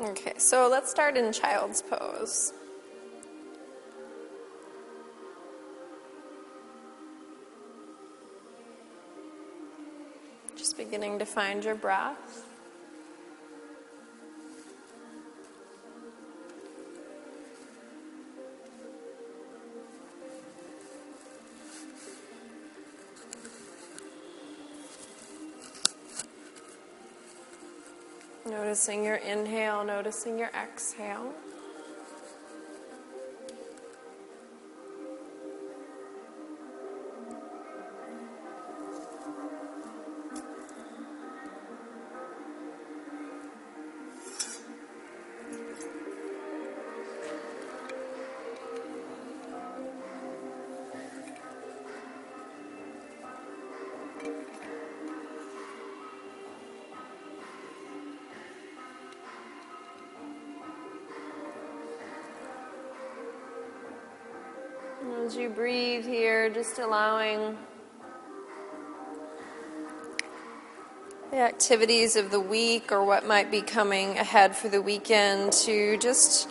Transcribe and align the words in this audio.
Okay, 0.00 0.34
so 0.38 0.68
let's 0.68 0.90
start 0.90 1.16
in 1.16 1.32
child's 1.32 1.82
pose. 1.82 2.52
Just 10.56 10.76
beginning 10.76 11.18
to 11.20 11.26
find 11.26 11.64
your 11.64 11.76
breath. 11.76 12.53
Noticing 28.74 29.04
your 29.04 29.14
inhale, 29.14 29.84
noticing 29.84 30.36
your 30.36 30.50
exhale. 30.52 31.32
Just 66.64 66.78
allowing 66.78 67.58
the 71.30 71.36
activities 71.36 72.16
of 72.16 72.30
the 72.30 72.40
week 72.40 72.90
or 72.90 73.04
what 73.04 73.26
might 73.26 73.50
be 73.50 73.60
coming 73.60 74.16
ahead 74.16 74.56
for 74.56 74.70
the 74.70 74.80
weekend 74.80 75.52
to 75.52 75.98
just 75.98 76.48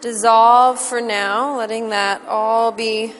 dissolve 0.00 0.78
for 0.78 1.00
now, 1.00 1.58
letting 1.58 1.88
that 1.88 2.22
all 2.28 2.70
be 2.70 3.12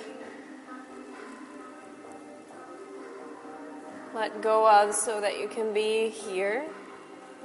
let 4.14 4.40
go 4.40 4.70
of 4.70 4.94
so 4.94 5.20
that 5.20 5.40
you 5.40 5.48
can 5.48 5.74
be 5.74 6.08
here 6.08 6.64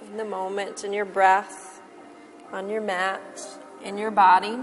in 0.05 0.17
the 0.17 0.25
moment, 0.25 0.83
in 0.83 0.93
your 0.93 1.05
breath, 1.05 1.81
on 2.51 2.69
your 2.69 2.81
mat, 2.81 3.41
in 3.83 3.97
your 3.97 4.11
body. 4.11 4.59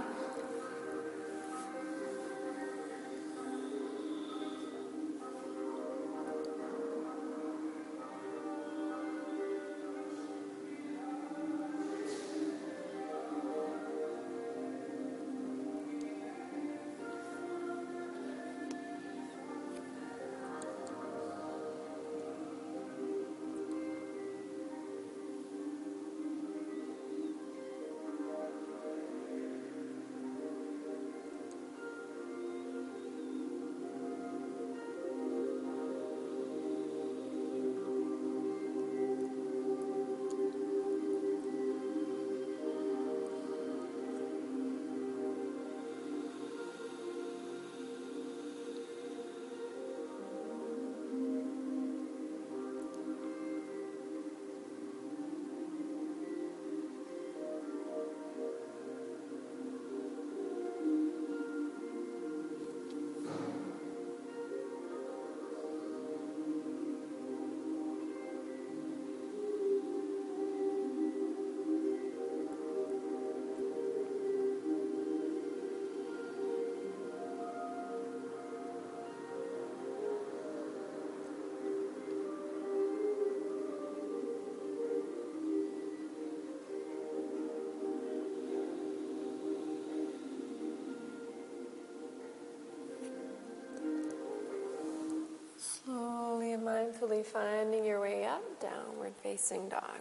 Mindfully 96.90 97.24
finding 97.24 97.84
your 97.84 98.00
way 98.00 98.24
up, 98.24 98.42
downward 98.60 99.12
facing 99.22 99.68
dog. 99.68 100.00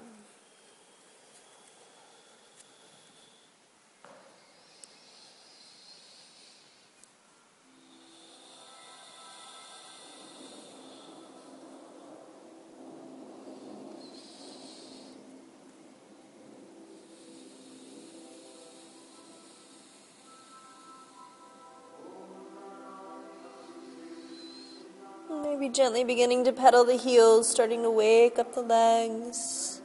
Maybe 25.59 25.73
gently 25.73 26.05
beginning 26.05 26.45
to 26.45 26.53
pedal 26.53 26.85
the 26.85 26.95
heels, 26.95 27.49
starting 27.49 27.83
to 27.83 27.91
wake 27.91 28.39
up 28.39 28.55
the 28.55 28.61
legs. 28.61 29.81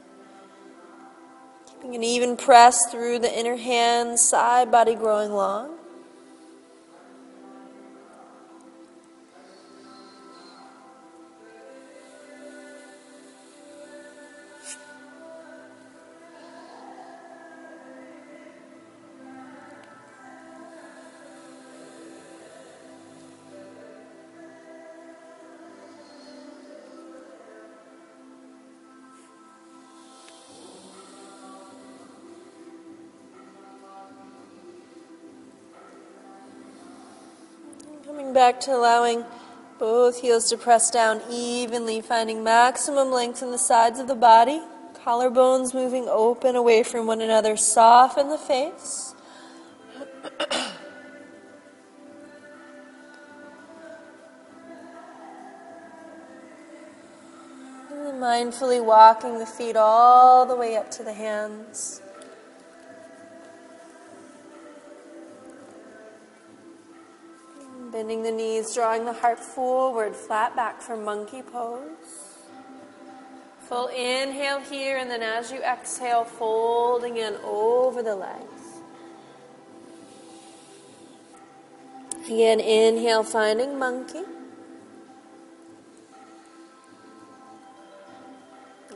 Keeping 1.67 1.95
an 1.95 2.01
even 2.01 2.37
press 2.37 2.85
through 2.89 3.19
the 3.19 3.37
inner 3.37 3.57
hands, 3.57 4.21
side 4.21 4.71
body 4.71 4.95
growing 4.95 5.33
long. 5.33 5.74
Back 38.35 38.59
to 38.59 38.75
allowing 38.75 39.23
both 39.79 40.19
heels 40.19 40.49
to 40.49 40.57
press 40.57 40.91
down 40.91 41.21
evenly, 41.31 42.01
finding 42.01 42.43
maximum 42.43 43.09
length 43.09 43.41
in 43.41 43.51
the 43.51 43.57
sides 43.57 43.97
of 43.97 44.09
the 44.09 44.15
body. 44.15 44.61
Collarbones 44.93 45.73
moving 45.73 46.09
open 46.09 46.57
away 46.57 46.83
from 46.83 47.07
one 47.07 47.21
another. 47.21 47.55
Soften 47.55 48.29
the 48.29 48.37
face. 48.37 49.15
Mindfully 58.19 58.83
walking 58.83 59.39
the 59.39 59.45
feet 59.45 59.77
all 59.77 60.45
the 60.45 60.55
way 60.55 60.75
up 60.75 60.91
to 60.91 61.03
the 61.03 61.13
hands. 61.13 62.01
Bending 68.05 68.21
the 68.21 68.31
knees, 68.31 68.75
drawing 68.75 69.05
the 69.05 69.13
heart 69.13 69.39
forward, 69.39 70.15
flat 70.15 70.55
back 70.55 70.79
for 70.79 70.95
monkey 70.95 71.41
pose. 71.41 72.35
Full 73.61 73.87
inhale 73.87 74.59
here, 74.59 74.97
and 74.97 75.09
then 75.09 75.23
as 75.23 75.51
you 75.51 75.59
exhale, 75.63 76.23
folding 76.23 77.17
in 77.17 77.35
over 77.43 78.03
the 78.03 78.15
legs. 78.15 78.61
Again, 82.27 82.59
inhale, 82.59 83.23
finding 83.23 83.79
monkey. 83.79 84.21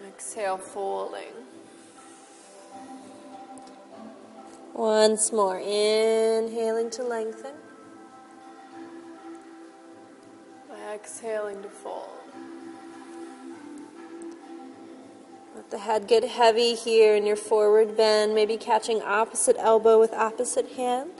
Exhale, 0.07 0.59
folding. 0.59 1.33
Once 4.75 5.31
more, 5.31 5.57
inhaling 5.57 6.91
to 6.91 7.01
lengthen. 7.01 7.56
Exhaling 10.88 11.62
to 11.62 11.70
fold. 11.70 12.08
Let 15.56 15.72
the 15.72 15.78
head 15.80 16.08
get 16.08 16.24
heavy 16.24 16.74
here 16.74 17.16
in 17.16 17.26
your 17.26 17.36
forward 17.36 17.98
bend, 17.98 18.34
maybe 18.34 18.58
catching 18.58 19.02
opposite 19.02 19.58
elbow 19.60 20.00
with 20.00 20.14
opposite 20.14 20.72
hand. 20.72 21.12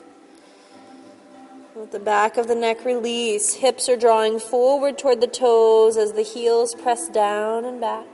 Let 1.76 1.92
the 1.92 2.00
back 2.00 2.38
of 2.38 2.48
the 2.48 2.56
neck 2.56 2.84
release. 2.86 3.56
Hips 3.56 3.88
are 3.90 3.96
drawing 3.96 4.40
forward 4.40 4.98
toward 4.98 5.22
the 5.22 5.28
toes 5.28 5.98
as 5.98 6.14
the 6.14 6.24
heels 6.24 6.74
press 6.74 7.08
down 7.08 7.66
and 7.66 7.80
back. 7.80 8.06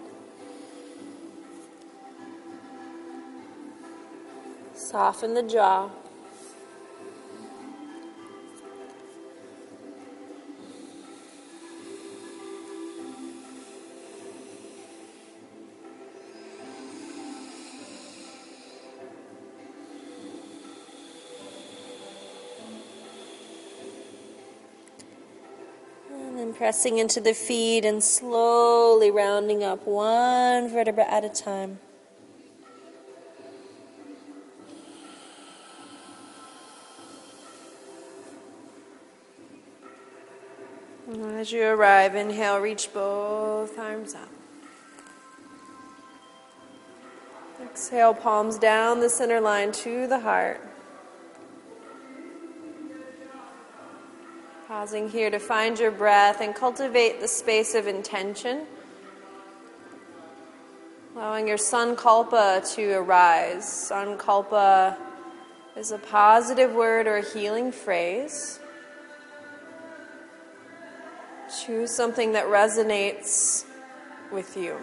Soften 4.74 5.34
the 5.36 5.44
jaw. 5.44 5.90
Pressing 26.57 26.98
into 26.98 27.19
the 27.19 27.34
feet 27.34 27.84
and 27.86 28.04
slowly 28.04 29.12
rounding 29.12 29.63
up 29.63 29.86
one 29.86 30.69
vertebra 30.69 31.06
at 31.06 31.24
a 31.25 31.30
time. 31.30 31.80
As 41.38 41.52
you 41.52 41.63
arrive, 41.63 42.16
inhale, 42.16 42.60
reach 42.60 42.92
both 42.94 43.78
arms 43.78 44.16
up. 44.16 44.30
Exhale, 47.62 48.13
palms 48.13 48.58
down 48.58 49.00
the 49.00 49.10
center 49.10 49.40
line 49.40 49.72
to 49.74 50.08
the 50.08 50.19
heart. 50.19 50.60
Pausing 54.68 55.10
here 55.10 55.30
to 55.30 55.38
find 55.38 55.78
your 55.78 55.92
breath 55.92 56.42
and 56.42 56.56
cultivate 56.56 57.22
the 57.22 57.28
space 57.28 57.76
of 57.76 57.86
intention. 57.86 58.66
Allowing 61.14 61.48
your 61.48 61.58
sankalpa 61.58 62.74
to 62.74 62.94
arise. 62.94 63.64
Sankalpa 63.64 64.98
is 65.76 65.92
a 65.92 66.00
positive 66.00 66.74
word 66.74 67.06
or 67.06 67.18
a 67.18 67.22
healing 67.24 67.72
phrase. 67.72 68.60
Choose 71.64 71.92
something 71.92 72.32
that 72.32 72.48
resonates 72.48 73.66
with 74.32 74.58
you. 74.58 74.80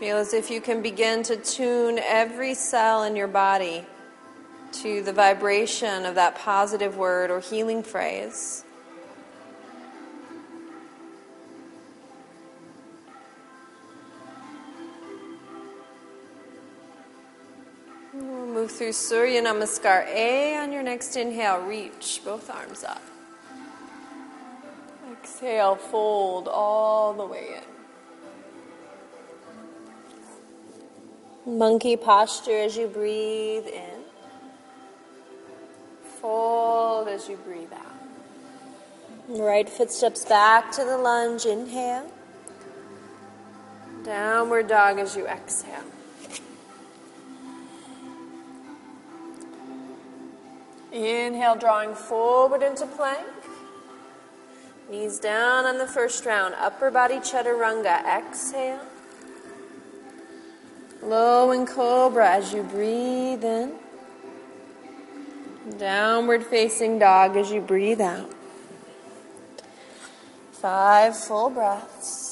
Feel 0.00 0.16
as 0.16 0.32
if 0.32 0.50
you 0.50 0.62
can 0.62 0.80
begin 0.80 1.22
to 1.24 1.36
tune 1.36 1.98
every 1.98 2.54
cell 2.54 3.02
in 3.02 3.14
your 3.14 3.26
body 3.26 3.84
to 4.72 5.02
the 5.02 5.12
vibration 5.12 6.06
of 6.06 6.14
that 6.14 6.36
positive 6.36 6.96
word 6.96 7.30
or 7.30 7.40
healing 7.40 7.82
phrase. 7.82 8.64
Move 18.14 18.70
through 18.70 18.92
Surya 18.92 19.42
Namaskar 19.42 20.06
A 20.06 20.56
on 20.56 20.72
your 20.72 20.82
next 20.82 21.14
inhale. 21.14 21.60
Reach 21.60 22.22
both 22.24 22.48
arms 22.48 22.84
up. 22.84 23.02
Exhale, 25.12 25.76
fold 25.76 26.48
all 26.48 27.12
the 27.12 27.26
way 27.26 27.48
in. 27.58 27.79
Monkey 31.50 31.96
posture 31.96 32.58
as 32.58 32.76
you 32.76 32.86
breathe 32.86 33.66
in. 33.66 34.04
Fold 36.20 37.08
as 37.08 37.28
you 37.28 37.36
breathe 37.38 37.72
out. 37.72 37.86
Right 39.28 39.68
foot 39.68 39.90
steps 39.90 40.24
back 40.24 40.70
to 40.72 40.84
the 40.84 40.96
lunge. 40.96 41.46
Inhale. 41.46 42.08
Downward 44.04 44.68
dog 44.68 45.00
as 45.00 45.16
you 45.16 45.26
exhale. 45.26 45.82
Inhale, 50.92 51.56
drawing 51.56 51.94
forward 51.94 52.62
into 52.62 52.86
plank. 52.86 53.26
Knees 54.88 55.18
down 55.18 55.64
on 55.66 55.78
the 55.78 55.86
first 55.86 56.24
round. 56.24 56.54
Upper 56.54 56.92
body 56.92 57.16
chaturanga. 57.16 58.04
Exhale. 58.04 58.80
Low 61.02 61.50
and 61.50 61.66
cobra 61.66 62.30
as 62.36 62.52
you 62.52 62.62
breathe 62.62 63.42
in. 63.42 63.72
Downward 65.78 66.44
facing 66.44 66.98
dog 66.98 67.36
as 67.36 67.50
you 67.50 67.60
breathe 67.60 68.00
out. 68.00 68.30
Five 70.52 71.16
full 71.16 71.50
breaths. 71.50 72.29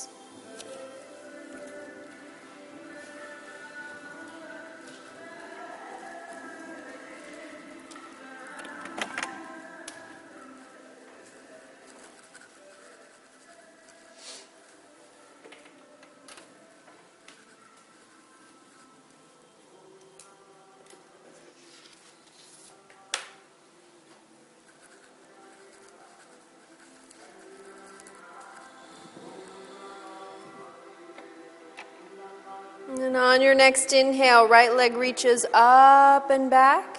On 33.38 33.45
your 33.45 33.54
next 33.54 33.92
inhale, 33.92 34.49
right 34.49 34.75
leg 34.75 34.97
reaches 34.97 35.47
up 35.54 36.28
and 36.28 36.50
back. 36.50 36.99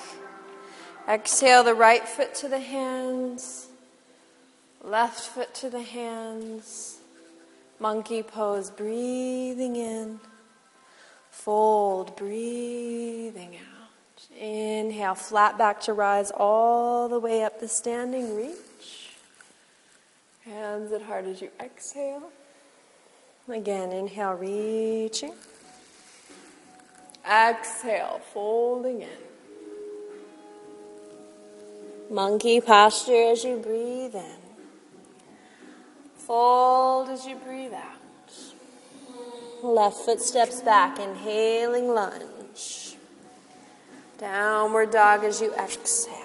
Exhale 1.06 1.66
the 1.66 1.74
right 1.74 2.08
foot 2.08 2.34
to 2.36 2.48
the 2.48 2.62
hands, 2.62 3.68
left 4.82 5.20
foot 5.20 5.54
to 5.56 5.70
the 5.70 5.82
hands. 5.82 7.00
Monkey 7.78 8.24
pose, 8.24 8.72
breathing 8.72 9.76
in. 9.76 10.22
Fold, 11.30 12.16
breathing 12.16 13.58
out. 13.58 14.38
Inhale, 14.38 15.16
flat 15.16 15.58
back 15.58 15.82
to 15.82 15.94
rise 15.94 16.32
all 16.32 17.10
the 17.10 17.20
way 17.20 17.44
up 17.44 17.60
the 17.60 17.68
standing 17.68 18.34
reach. 18.38 19.10
Hands 20.46 20.90
at 20.94 21.02
heart 21.02 21.26
as 21.26 21.42
you 21.42 21.50
exhale. 21.60 22.32
Again, 23.50 23.92
inhale, 23.92 24.36
reaching. 24.36 25.34
Exhale, 27.26 28.22
folding 28.34 29.02
in. 29.02 29.10
Monkey 32.10 32.60
posture 32.60 33.32
as 33.32 33.44
you 33.44 33.58
breathe 33.58 34.16
in. 34.16 34.38
Fold 36.16 37.10
as 37.10 37.26
you 37.26 37.36
breathe 37.36 37.74
out. 37.74 37.96
Left 39.64 39.98
foot 39.98 40.22
steps 40.22 40.62
back, 40.62 41.00
inhaling 41.00 41.90
lunge. 41.90 42.96
Downward 44.18 44.92
dog 44.92 45.24
as 45.24 45.42
you 45.42 45.54
exhale. 45.54 46.16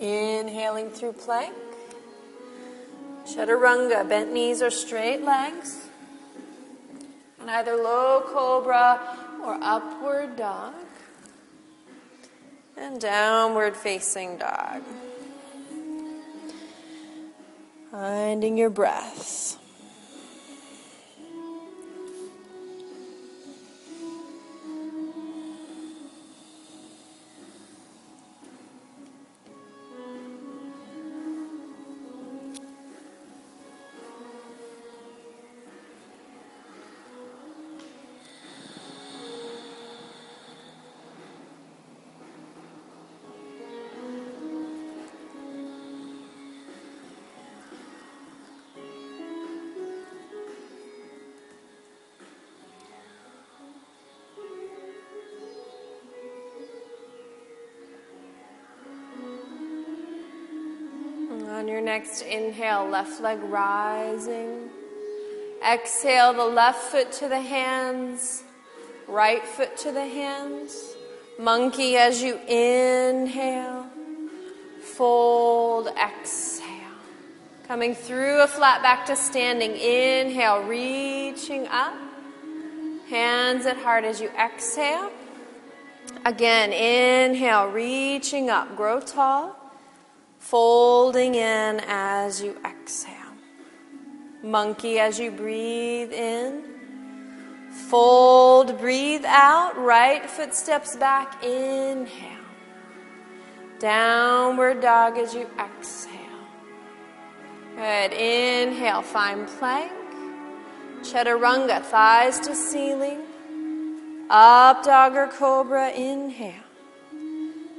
Inhaling 0.00 0.90
through 0.90 1.12
plank. 1.12 1.54
Chaturanga, 3.26 4.08
bent 4.08 4.32
knees 4.32 4.62
or 4.62 4.70
straight 4.70 5.22
legs. 5.22 5.81
Either 7.48 7.76
low 7.76 8.22
cobra 8.26 9.00
or 9.44 9.58
upward 9.60 10.36
dog. 10.36 10.74
And 12.76 13.00
downward 13.00 13.76
facing 13.76 14.38
dog. 14.38 14.82
Finding 17.90 18.56
your 18.56 18.70
breath. 18.70 19.61
Next 62.02 62.22
inhale, 62.22 62.88
left 62.88 63.20
leg 63.20 63.38
rising. 63.44 64.68
Exhale, 65.64 66.32
the 66.32 66.44
left 66.44 66.90
foot 66.90 67.12
to 67.12 67.28
the 67.28 67.40
hands, 67.40 68.42
right 69.06 69.46
foot 69.46 69.76
to 69.76 69.92
the 69.92 70.04
hands. 70.04 70.96
Monkey 71.38 71.96
as 71.96 72.20
you 72.20 72.40
inhale. 72.48 73.86
Fold, 74.80 75.90
exhale. 75.96 76.66
Coming 77.68 77.94
through 77.94 78.42
a 78.42 78.48
flat 78.48 78.82
back 78.82 79.06
to 79.06 79.14
standing. 79.14 79.70
Inhale, 79.70 80.64
reaching 80.64 81.68
up. 81.68 81.94
Hands 83.10 83.64
at 83.64 83.76
heart 83.76 84.02
as 84.02 84.20
you 84.20 84.28
exhale. 84.30 85.12
Again, 86.24 86.72
inhale, 86.72 87.68
reaching 87.68 88.50
up. 88.50 88.74
Grow 88.76 88.98
tall 88.98 89.61
folding 90.42 91.36
in 91.36 91.80
as 91.86 92.42
you 92.42 92.54
exhale. 92.64 93.14
Monkey 94.42 94.98
as 94.98 95.18
you 95.18 95.30
breathe 95.30 96.12
in. 96.12 96.64
Fold, 97.88 98.78
breathe 98.78 99.24
out, 99.24 99.78
right 99.78 100.28
footsteps 100.28 100.96
back, 100.96 101.42
inhale. 101.42 102.44
Downward 103.78 104.82
dog 104.82 105.16
as 105.16 105.32
you 105.32 105.48
exhale. 105.58 106.10
Good, 107.76 108.12
inhale, 108.12 109.02
find 109.02 109.46
plank. 109.46 109.92
Chaturanga, 111.02 111.80
thighs 111.82 112.40
to 112.40 112.54
ceiling. 112.54 113.20
Up 114.28 114.82
dog 114.84 115.14
or 115.14 115.28
cobra, 115.28 115.90
inhale. 115.90 116.71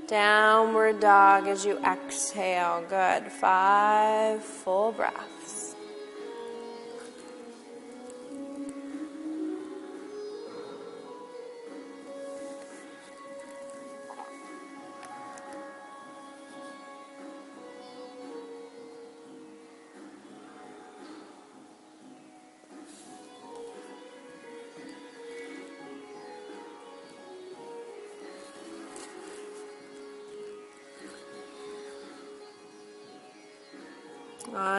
Downward 0.08 1.00
dog 1.00 1.48
as 1.48 1.66
you 1.66 1.78
exhale. 1.80 2.84
Good. 2.90 3.32
Five 3.32 4.44
full 4.44 4.92
breaths. 4.92 5.33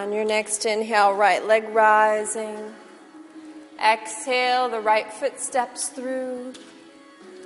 On 0.04 0.12
your 0.12 0.26
next 0.26 0.66
inhale, 0.66 1.14
right 1.14 1.42
leg 1.46 1.64
rising. 1.70 2.74
Exhale, 3.82 4.68
the 4.68 4.78
right 4.78 5.10
foot 5.10 5.40
steps 5.40 5.88
through, 5.88 6.52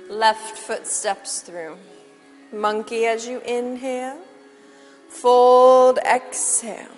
left 0.09 0.57
foot 0.57 0.85
steps 0.85 1.39
through. 1.39 1.77
Monkey 2.51 3.05
as 3.05 3.25
you 3.25 3.39
inhale. 3.45 4.19
Fold, 5.07 5.99
exhale. 5.99 6.97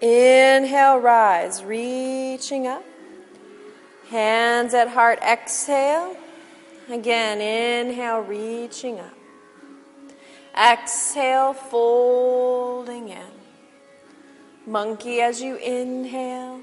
Inhale, 0.00 0.98
rise, 0.98 1.64
reaching 1.64 2.68
up. 2.68 2.84
Hands 4.10 4.72
at 4.74 4.90
heart, 4.90 5.18
exhale. 5.28 6.16
Again, 6.88 7.40
inhale, 7.40 8.20
reaching 8.20 9.00
up. 9.00 9.14
Exhale, 10.56 11.52
folding 11.52 13.08
in. 13.08 13.37
Monkey 14.68 15.22
as 15.22 15.40
you 15.40 15.56
inhale. 15.56 16.60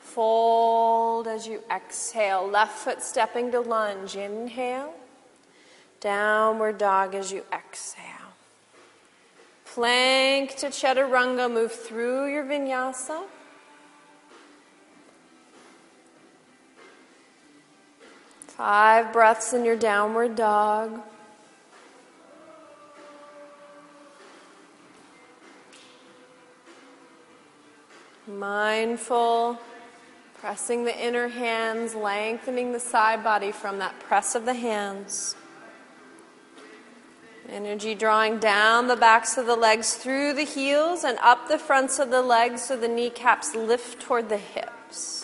Fold 0.00 1.28
as 1.28 1.46
you 1.46 1.62
exhale. 1.70 2.48
Left 2.48 2.76
foot 2.76 3.00
stepping 3.00 3.52
to 3.52 3.60
lunge. 3.60 4.16
Inhale. 4.16 4.92
Downward 6.00 6.78
dog 6.78 7.14
as 7.14 7.30
you 7.30 7.44
exhale. 7.52 8.04
Plank 9.66 10.56
to 10.56 10.66
chaturanga. 10.66 11.48
Move 11.48 11.70
through 11.70 12.26
your 12.32 12.44
vinyasa. 12.44 13.22
Five 18.48 19.12
breaths 19.12 19.52
in 19.52 19.64
your 19.64 19.76
downward 19.76 20.34
dog. 20.34 21.00
Mindful, 28.38 29.58
pressing 30.38 30.84
the 30.84 30.96
inner 30.96 31.28
hands, 31.28 31.94
lengthening 31.94 32.72
the 32.72 32.80
side 32.80 33.24
body 33.24 33.50
from 33.50 33.78
that 33.78 33.98
press 33.98 34.34
of 34.34 34.44
the 34.44 34.54
hands. 34.54 35.34
Energy 37.48 37.96
drawing 37.96 38.38
down 38.38 38.86
the 38.86 38.94
backs 38.94 39.36
of 39.36 39.46
the 39.46 39.56
legs 39.56 39.94
through 39.94 40.32
the 40.32 40.44
heels 40.44 41.02
and 41.02 41.18
up 41.18 41.48
the 41.48 41.58
fronts 41.58 41.98
of 41.98 42.10
the 42.10 42.22
legs 42.22 42.62
so 42.62 42.76
the 42.76 42.86
kneecaps 42.86 43.56
lift 43.56 44.00
toward 44.00 44.28
the 44.28 44.36
hips. 44.36 45.19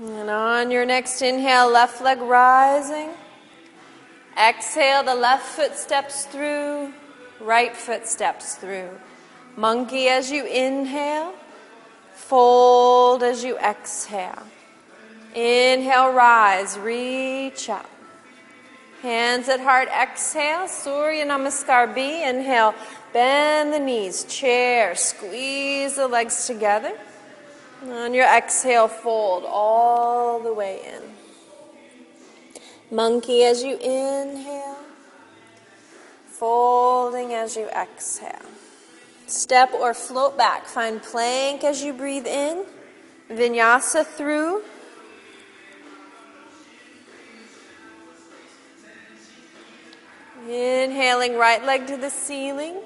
And 0.00 0.28
on 0.28 0.72
your 0.72 0.84
next 0.84 1.22
inhale, 1.22 1.70
left 1.70 2.02
leg 2.02 2.20
rising. 2.20 3.10
Exhale, 4.36 5.04
the 5.04 5.14
left 5.14 5.46
foot 5.46 5.76
steps 5.76 6.24
through, 6.24 6.92
right 7.40 7.76
foot 7.76 8.08
steps 8.08 8.56
through. 8.56 8.90
Monkey 9.56 10.08
as 10.08 10.32
you 10.32 10.44
inhale, 10.46 11.32
fold 12.12 13.22
as 13.22 13.44
you 13.44 13.56
exhale. 13.58 14.42
Inhale, 15.32 16.12
rise, 16.12 16.76
reach 16.76 17.70
up. 17.70 17.88
Hands 19.02 19.48
at 19.48 19.60
heart, 19.60 19.88
exhale, 19.88 20.66
Surya 20.66 21.24
Namaskar 21.24 21.94
B. 21.94 22.24
Inhale, 22.24 22.74
bend 23.12 23.72
the 23.72 23.78
knees, 23.78 24.24
chair, 24.24 24.96
squeeze 24.96 25.94
the 25.94 26.08
legs 26.08 26.48
together. 26.48 26.98
On 27.90 28.14
your 28.14 28.26
exhale, 28.26 28.88
fold 28.88 29.44
all 29.46 30.40
the 30.40 30.54
way 30.54 30.80
in. 30.86 31.02
Monkey 32.94 33.44
as 33.44 33.62
you 33.62 33.76
inhale, 33.76 34.78
folding 36.26 37.34
as 37.34 37.56
you 37.56 37.68
exhale. 37.68 38.48
Step 39.26 39.72
or 39.74 39.92
float 39.92 40.36
back. 40.38 40.66
Find 40.66 41.02
plank 41.02 41.62
as 41.64 41.82
you 41.82 41.92
breathe 41.92 42.26
in. 42.26 42.64
Vinyasa 43.30 44.06
through. 44.06 44.62
Inhaling, 50.48 51.36
right 51.36 51.64
leg 51.64 51.86
to 51.86 51.96
the 51.96 52.10
ceiling. 52.10 52.76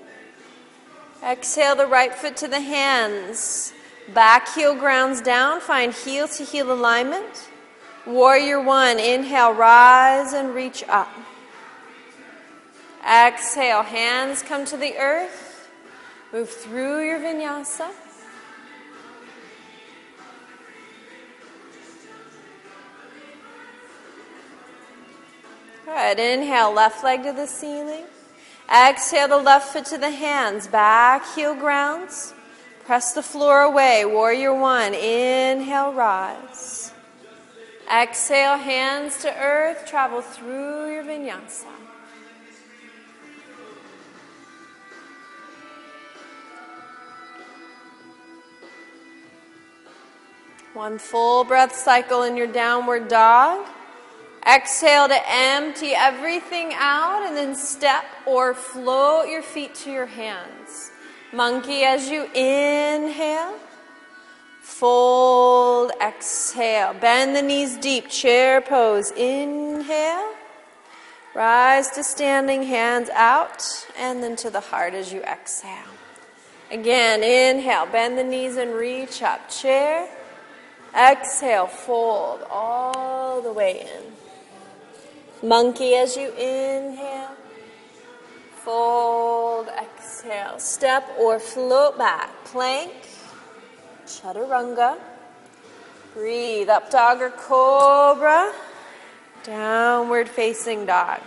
Exhale, 1.24 1.74
the 1.74 1.86
right 1.86 2.14
foot 2.14 2.36
to 2.36 2.48
the 2.48 2.60
hands. 2.60 3.72
Back 4.14 4.54
heel 4.54 4.74
grounds 4.74 5.20
down. 5.20 5.60
Find 5.60 5.92
heel 5.92 6.28
to 6.28 6.44
heel 6.44 6.72
alignment. 6.72 7.48
Warrior 8.06 8.60
one, 8.60 8.98
inhale, 8.98 9.52
rise 9.52 10.32
and 10.32 10.54
reach 10.54 10.82
up. 10.88 11.12
Exhale, 13.06 13.82
hands 13.82 14.42
come 14.42 14.64
to 14.64 14.76
the 14.76 14.96
earth. 14.96 15.68
Move 16.32 16.48
through 16.48 17.06
your 17.06 17.18
vinyasa. 17.18 17.90
Good. 25.84 26.18
Inhale, 26.18 26.72
left 26.72 27.02
leg 27.02 27.22
to 27.24 27.32
the 27.32 27.46
ceiling. 27.46 28.04
Exhale 28.70 29.28
the 29.28 29.38
left 29.38 29.72
foot 29.72 29.86
to 29.86 29.98
the 29.98 30.10
hands. 30.10 30.66
Back 30.66 31.24
heel 31.34 31.54
grounds. 31.54 32.34
Press 32.88 33.12
the 33.12 33.22
floor 33.22 33.60
away. 33.60 34.06
Warrior 34.06 34.54
one. 34.54 34.94
Inhale, 34.94 35.92
rise. 35.92 36.90
Exhale, 37.86 38.56
hands 38.56 39.20
to 39.20 39.38
earth. 39.38 39.84
Travel 39.84 40.22
through 40.22 40.94
your 40.94 41.04
vinyasa. 41.04 41.66
One 50.72 50.96
full 50.98 51.44
breath 51.44 51.74
cycle 51.74 52.22
in 52.22 52.38
your 52.38 52.46
downward 52.46 53.08
dog. 53.08 53.66
Exhale 54.46 55.08
to 55.08 55.20
empty 55.26 55.90
everything 55.94 56.72
out 56.72 57.26
and 57.26 57.36
then 57.36 57.54
step 57.54 58.06
or 58.24 58.54
float 58.54 59.28
your 59.28 59.42
feet 59.42 59.74
to 59.74 59.92
your 59.92 60.06
hands. 60.06 60.92
Monkey 61.32 61.82
as 61.82 62.08
you 62.08 62.24
inhale. 62.34 63.54
Fold, 64.62 65.92
exhale. 66.00 66.94
Bend 66.94 67.36
the 67.36 67.42
knees 67.42 67.76
deep, 67.76 68.08
chair 68.08 68.60
pose. 68.60 69.10
Inhale. 69.12 70.34
Rise 71.34 71.90
to 71.90 72.02
standing, 72.02 72.62
hands 72.62 73.10
out, 73.10 73.86
and 73.98 74.22
then 74.22 74.36
to 74.36 74.50
the 74.50 74.60
heart 74.60 74.94
as 74.94 75.12
you 75.12 75.20
exhale. 75.22 75.92
Again, 76.70 77.22
inhale, 77.22 77.86
bend 77.86 78.18
the 78.18 78.24
knees 78.24 78.56
and 78.56 78.74
reach 78.74 79.22
up. 79.22 79.48
Chair. 79.50 80.08
Exhale, 80.96 81.66
fold 81.66 82.40
all 82.50 83.42
the 83.42 83.52
way 83.52 83.80
in. 83.82 85.48
Monkey 85.48 85.94
as 85.94 86.16
you 86.16 86.30
inhale. 86.32 87.36
Fold, 88.68 89.68
exhale. 89.68 90.58
Step 90.58 91.08
or 91.18 91.38
float 91.38 91.96
back. 91.96 92.28
Plank. 92.44 92.92
Chaturanga. 94.04 94.98
Breathe. 96.12 96.68
Up 96.68 96.90
dog 96.90 97.22
or 97.22 97.30
cobra. 97.30 98.52
Downward 99.42 100.28
facing 100.28 100.84
dog. 100.84 101.20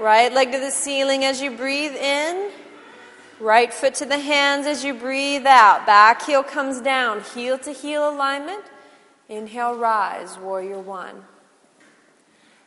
Right 0.00 0.32
leg 0.32 0.52
to 0.52 0.58
the 0.58 0.70
ceiling 0.70 1.22
as 1.22 1.42
you 1.42 1.50
breathe 1.50 1.94
in. 1.96 2.50
Right 3.38 3.70
foot 3.70 3.92
to 3.96 4.06
the 4.06 4.18
hands 4.18 4.66
as 4.66 4.82
you 4.82 4.94
breathe 4.94 5.44
out. 5.44 5.84
Back 5.84 6.22
heel 6.22 6.42
comes 6.42 6.80
down. 6.80 7.20
Heel 7.34 7.58
to 7.58 7.72
heel 7.72 8.08
alignment. 8.08 8.64
Inhale, 9.28 9.74
rise. 9.74 10.38
Warrior 10.38 10.80
one. 10.80 11.24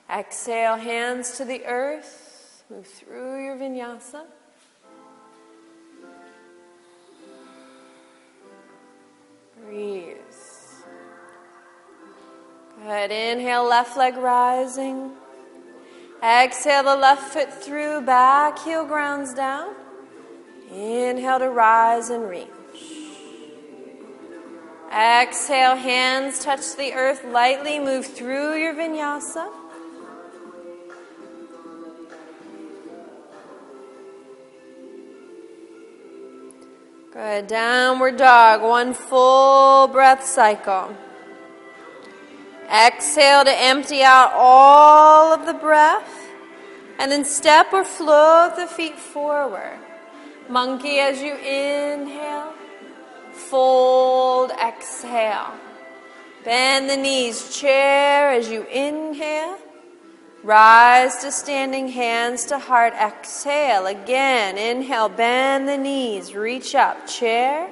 Exhale, 0.08 0.76
hands 0.76 1.36
to 1.38 1.46
the 1.46 1.66
earth. 1.66 2.25
Move 2.70 2.88
through 2.88 3.46
your 3.46 3.56
vinyasa. 3.58 4.24
Breathe. 9.64 10.16
Good. 12.84 13.12
Inhale, 13.12 13.68
left 13.68 13.96
leg 13.98 14.18
rising. 14.18 15.12
Exhale 16.24 16.84
the 16.84 16.96
left 16.96 17.34
foot 17.34 17.54
through, 17.54 18.02
back 18.02 18.58
heel 18.60 18.86
grounds 18.86 19.34
down. 19.34 19.76
Inhale 20.72 21.40
to 21.40 21.50
rise 21.52 22.10
and 22.10 22.28
reach. 22.28 22.48
Exhale, 24.92 25.76
hands 25.76 26.40
touch 26.40 26.76
the 26.76 26.94
earth 26.94 27.24
lightly, 27.26 27.80
move 27.80 28.06
through 28.08 28.56
your 28.56 28.74
vinyasa. 28.74 29.52
Good. 37.16 37.48
Downward 37.48 38.18
dog. 38.18 38.62
One 38.62 38.94
full 38.94 39.88
breath 39.88 40.26
cycle. 40.26 40.98
Exhale 42.70 43.46
to 43.46 43.58
empty 43.58 44.04
out 44.04 44.34
all 44.36 45.32
of 45.32 45.46
the 45.46 45.54
breath. 45.54 46.28
And 47.00 47.10
then 47.10 47.24
step 47.24 47.72
or 47.72 47.86
float 47.86 48.58
the 48.58 48.68
feet 48.68 49.00
forward. 49.00 49.80
Monkey 50.50 51.00
as 51.00 51.22
you 51.22 51.36
inhale. 51.38 52.52
Fold, 53.32 54.52
exhale. 54.52 55.54
Bend 56.44 56.90
the 56.90 56.98
knees, 56.98 57.58
chair 57.58 58.32
as 58.32 58.50
you 58.50 58.64
inhale. 58.64 59.58
Rise 60.46 61.24
to 61.24 61.32
standing, 61.32 61.88
hands 61.88 62.46
to 62.46 62.60
heart. 62.60 62.94
Exhale 62.94 63.88
again. 63.88 64.60
Inhale, 64.60 65.10
bend 65.10 65.68
the 65.68 65.76
knees, 65.76 66.36
reach 66.36 66.76
up, 66.76 67.08
chair. 67.08 67.68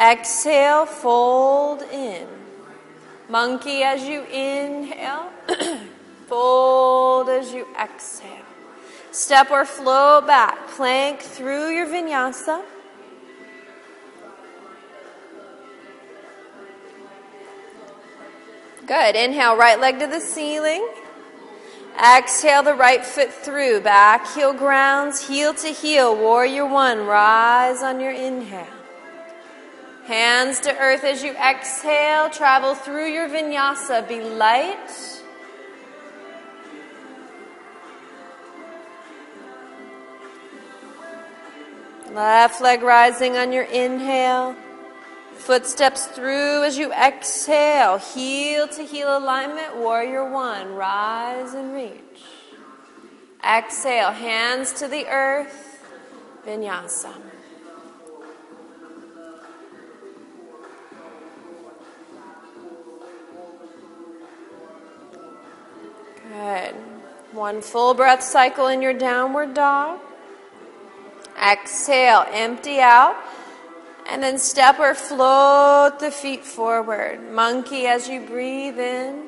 Exhale, 0.00 0.86
fold 0.86 1.82
in. 1.82 2.26
Monkey 3.28 3.82
as 3.82 4.04
you 4.04 4.22
inhale, 4.22 5.28
fold 6.28 7.28
as 7.28 7.52
you 7.52 7.66
exhale. 7.78 8.30
Step 9.10 9.50
or 9.50 9.66
flow 9.66 10.22
back, 10.22 10.68
plank 10.68 11.20
through 11.20 11.74
your 11.74 11.86
vinyasa. 11.86 12.64
Good. 18.86 19.14
Inhale, 19.14 19.58
right 19.58 19.78
leg 19.78 19.98
to 19.98 20.06
the 20.06 20.20
ceiling. 20.20 20.88
Exhale 21.98 22.62
the 22.62 22.74
right 22.74 23.04
foot 23.04 23.32
through, 23.32 23.80
back 23.80 24.26
heel 24.34 24.52
grounds, 24.52 25.26
heel 25.26 25.54
to 25.54 25.68
heel, 25.68 26.14
warrior 26.14 26.66
one, 26.66 27.06
rise 27.06 27.82
on 27.82 28.00
your 28.00 28.12
inhale. 28.12 28.66
Hands 30.04 30.60
to 30.60 30.76
earth 30.76 31.04
as 31.04 31.22
you 31.22 31.32
exhale, 31.32 32.28
travel 32.28 32.74
through 32.74 33.06
your 33.06 33.28
vinyasa, 33.28 34.06
be 34.06 34.20
light. 34.20 35.22
Left 42.12 42.60
leg 42.60 42.82
rising 42.82 43.36
on 43.36 43.52
your 43.52 43.64
inhale. 43.64 44.54
Footsteps 45.36 46.06
through 46.06 46.64
as 46.64 46.76
you 46.76 46.92
exhale. 46.92 47.98
Heel 47.98 48.66
to 48.68 48.82
heel 48.82 49.16
alignment. 49.16 49.76
Warrior 49.76 50.28
one. 50.30 50.74
Rise 50.74 51.54
and 51.54 51.72
reach. 51.72 52.22
Exhale. 53.44 54.10
Hands 54.10 54.72
to 54.72 54.88
the 54.88 55.06
earth. 55.06 55.84
Vinyasa. 56.44 57.14
Good. 66.32 66.74
One 67.32 67.60
full 67.62 67.94
breath 67.94 68.22
cycle 68.22 68.66
in 68.66 68.82
your 68.82 68.94
downward 68.94 69.54
dog. 69.54 70.00
Exhale. 71.40 72.26
Empty 72.32 72.80
out. 72.80 73.16
And 74.08 74.22
then 74.22 74.38
step 74.38 74.78
or 74.78 74.94
float 74.94 75.98
the 75.98 76.10
feet 76.10 76.44
forward. 76.44 77.20
Monkey 77.32 77.86
as 77.86 78.08
you 78.08 78.20
breathe 78.20 78.78
in. 78.78 79.24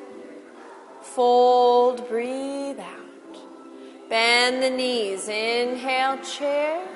Fold, 1.01 2.07
breathe 2.07 2.79
out. 2.79 3.37
Bend 4.09 4.63
the 4.63 4.69
knees. 4.69 5.27
Inhale, 5.27 6.17
chair. 6.19 6.87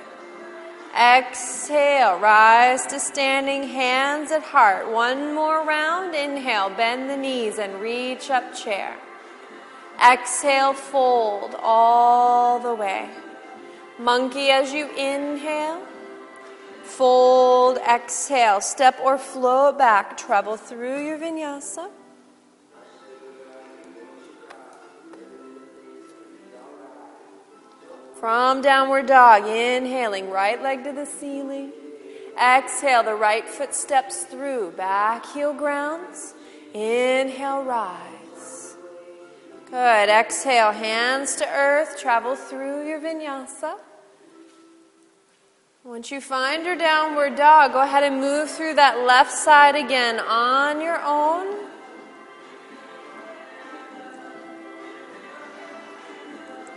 Exhale, 0.95 2.19
rise 2.19 2.85
to 2.87 2.99
standing, 2.99 3.63
hands 3.63 4.31
at 4.31 4.43
heart. 4.43 4.91
One 4.91 5.33
more 5.33 5.65
round. 5.65 6.13
Inhale, 6.13 6.69
bend 6.69 7.09
the 7.09 7.17
knees 7.17 7.57
and 7.57 7.81
reach 7.81 8.29
up, 8.29 8.55
chair. 8.55 8.95
Exhale, 9.99 10.73
fold 10.73 11.55
all 11.61 12.59
the 12.59 12.75
way. 12.75 13.09
Monkey 13.97 14.49
as 14.49 14.71
you 14.71 14.87
inhale. 14.95 15.81
Fold, 16.83 17.77
exhale, 17.77 18.61
step 18.61 18.99
or 19.01 19.17
flow 19.17 19.71
back, 19.71 20.17
travel 20.17 20.57
through 20.57 21.05
your 21.05 21.17
vinyasa. 21.17 21.89
From 28.19 28.61
downward 28.61 29.07
dog, 29.07 29.47
inhaling, 29.47 30.29
right 30.29 30.61
leg 30.61 30.83
to 30.83 30.91
the 30.91 31.05
ceiling. 31.05 31.71
Exhale, 32.41 33.03
the 33.03 33.15
right 33.15 33.47
foot 33.47 33.73
steps 33.73 34.23
through, 34.23 34.71
back 34.71 35.25
heel 35.33 35.53
grounds. 35.53 36.33
Inhale, 36.73 37.63
rise. 37.63 38.75
Good. 39.69 40.09
Exhale, 40.09 40.71
hands 40.71 41.35
to 41.37 41.47
earth, 41.47 41.99
travel 41.99 42.35
through 42.35 42.87
your 42.87 42.99
vinyasa. 42.99 43.75
Once 45.85 46.11
you 46.11 46.21
find 46.21 46.65
your 46.65 46.77
downward 46.77 47.35
dog, 47.35 47.73
go 47.73 47.81
ahead 47.81 48.03
and 48.03 48.21
move 48.21 48.49
through 48.49 48.73
that 48.73 48.99
left 48.99 49.33
side 49.33 49.75
again 49.75 50.17
on 50.17 50.79
your 50.79 50.97
own. 51.03 51.67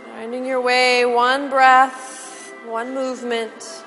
Finding 0.07 0.45
your 0.45 0.59
way, 0.59 1.05
one 1.05 1.49
breath, 1.49 2.53
one 2.65 2.93
movement. 2.93 3.85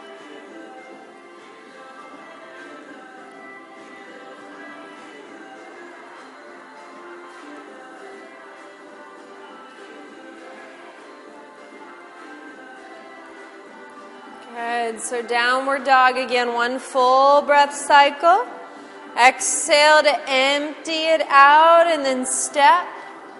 Good. 14.80 15.00
So 15.00 15.20
downward 15.20 15.84
dog 15.84 16.16
again, 16.16 16.54
one 16.54 16.78
full 16.78 17.42
breath 17.42 17.74
cycle. 17.74 18.46
Exhale 19.22 20.02
to 20.02 20.30
empty 20.30 21.04
it 21.14 21.20
out 21.28 21.86
and 21.86 22.02
then 22.02 22.24
step 22.24 22.86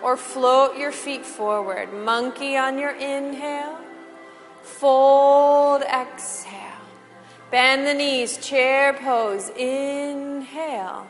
or 0.02 0.16
float 0.18 0.76
your 0.76 0.92
feet 0.92 1.24
forward. 1.24 1.94
Monkey 1.94 2.58
on 2.58 2.78
your 2.78 2.90
inhale. 2.90 3.78
Fold, 4.62 5.82
exhale. 5.82 6.82
Bend 7.50 7.86
the 7.86 7.94
knees, 7.94 8.36
chair 8.36 8.92
pose. 8.92 9.48
Inhale. 9.56 11.06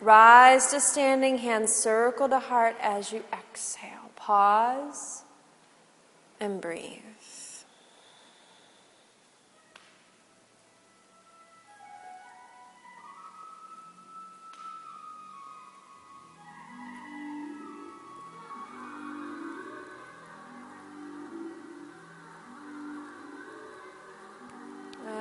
Rise 0.00 0.70
to 0.70 0.80
standing, 0.80 1.38
hands 1.38 1.72
circle 1.72 2.28
to 2.28 2.38
heart 2.38 2.76
as 2.80 3.12
you 3.12 3.24
exhale. 3.32 4.12
Pause 4.14 5.24
and 6.38 6.60
breathe. 6.60 7.05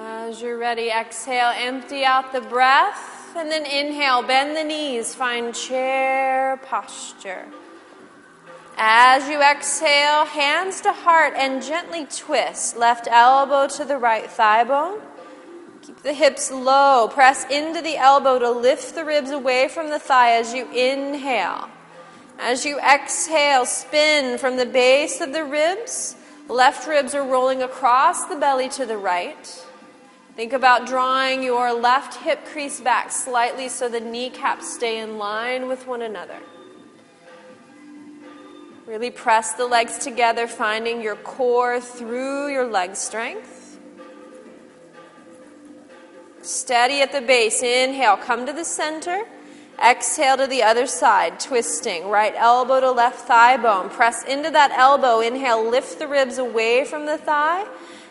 As 0.07 0.39
you're 0.39 0.59
ready, 0.59 0.89
exhale, 0.89 1.51
empty 1.55 2.05
out 2.05 2.31
the 2.31 2.39
breath, 2.39 3.35
and 3.35 3.49
then 3.49 3.65
inhale, 3.65 4.21
bend 4.21 4.55
the 4.55 4.63
knees, 4.63 5.15
find 5.15 5.55
chair 5.55 6.57
posture. 6.57 7.47
As 8.77 9.27
you 9.27 9.41
exhale, 9.41 10.25
hands 10.25 10.81
to 10.81 10.93
heart 10.93 11.33
and 11.35 11.63
gently 11.63 12.05
twist. 12.05 12.77
Left 12.77 13.07
elbow 13.09 13.67
to 13.69 13.83
the 13.83 13.97
right 13.97 14.29
thigh 14.29 14.63
bone. 14.63 15.01
Keep 15.81 16.03
the 16.03 16.13
hips 16.13 16.51
low. 16.51 17.07
Press 17.11 17.43
into 17.49 17.81
the 17.81 17.97
elbow 17.97 18.37
to 18.37 18.51
lift 18.51 18.93
the 18.93 19.03
ribs 19.03 19.31
away 19.31 19.67
from 19.67 19.89
the 19.89 19.97
thigh 19.97 20.33
as 20.33 20.53
you 20.53 20.71
inhale. 20.71 21.67
As 22.37 22.63
you 22.63 22.79
exhale, 22.79 23.65
spin 23.65 24.37
from 24.37 24.57
the 24.57 24.67
base 24.67 25.19
of 25.19 25.33
the 25.33 25.43
ribs. 25.43 26.15
Left 26.47 26.87
ribs 26.87 27.15
are 27.15 27.25
rolling 27.25 27.63
across 27.63 28.25
the 28.25 28.35
belly 28.35 28.69
to 28.69 28.85
the 28.85 28.99
right. 28.99 29.64
Think 30.35 30.51
about 30.51 30.85
drawing 30.85 31.43
your 31.43 31.71
left 31.73 32.15
hip 32.15 32.45
crease 32.45 32.81
back 32.81 33.09
slightly 33.09 33.69
so 33.69 33.87
the 33.87 34.01
kneecaps 34.01 34.73
stay 34.73 34.99
in 34.99 35.17
line 35.17 35.69
with 35.69 35.87
one 35.87 36.01
another. 36.01 36.39
Really 38.85 39.11
press 39.11 39.53
the 39.53 39.65
legs 39.65 39.97
together, 39.97 40.45
finding 40.45 41.01
your 41.01 41.15
core 41.15 41.79
through 41.79 42.49
your 42.49 42.67
leg 42.69 42.97
strength. 42.97 43.79
Steady 46.41 47.01
at 47.01 47.11
the 47.11 47.21
base. 47.21 47.63
Inhale, 47.63 48.17
come 48.17 48.45
to 48.45 48.53
the 48.53 48.65
center. 48.65 49.23
Exhale 49.83 50.37
to 50.37 50.47
the 50.47 50.61
other 50.61 50.85
side, 50.85 51.39
twisting. 51.39 52.09
Right 52.09 52.33
elbow 52.35 52.79
to 52.81 52.91
left 52.91 53.21
thigh 53.21 53.57
bone. 53.57 53.89
Press 53.89 54.23
into 54.23 54.51
that 54.51 54.71
elbow. 54.71 55.21
Inhale, 55.21 55.67
lift 55.67 55.97
the 55.97 56.07
ribs 56.07 56.37
away 56.37 56.85
from 56.85 57.05
the 57.05 57.17
thigh. 57.17 57.65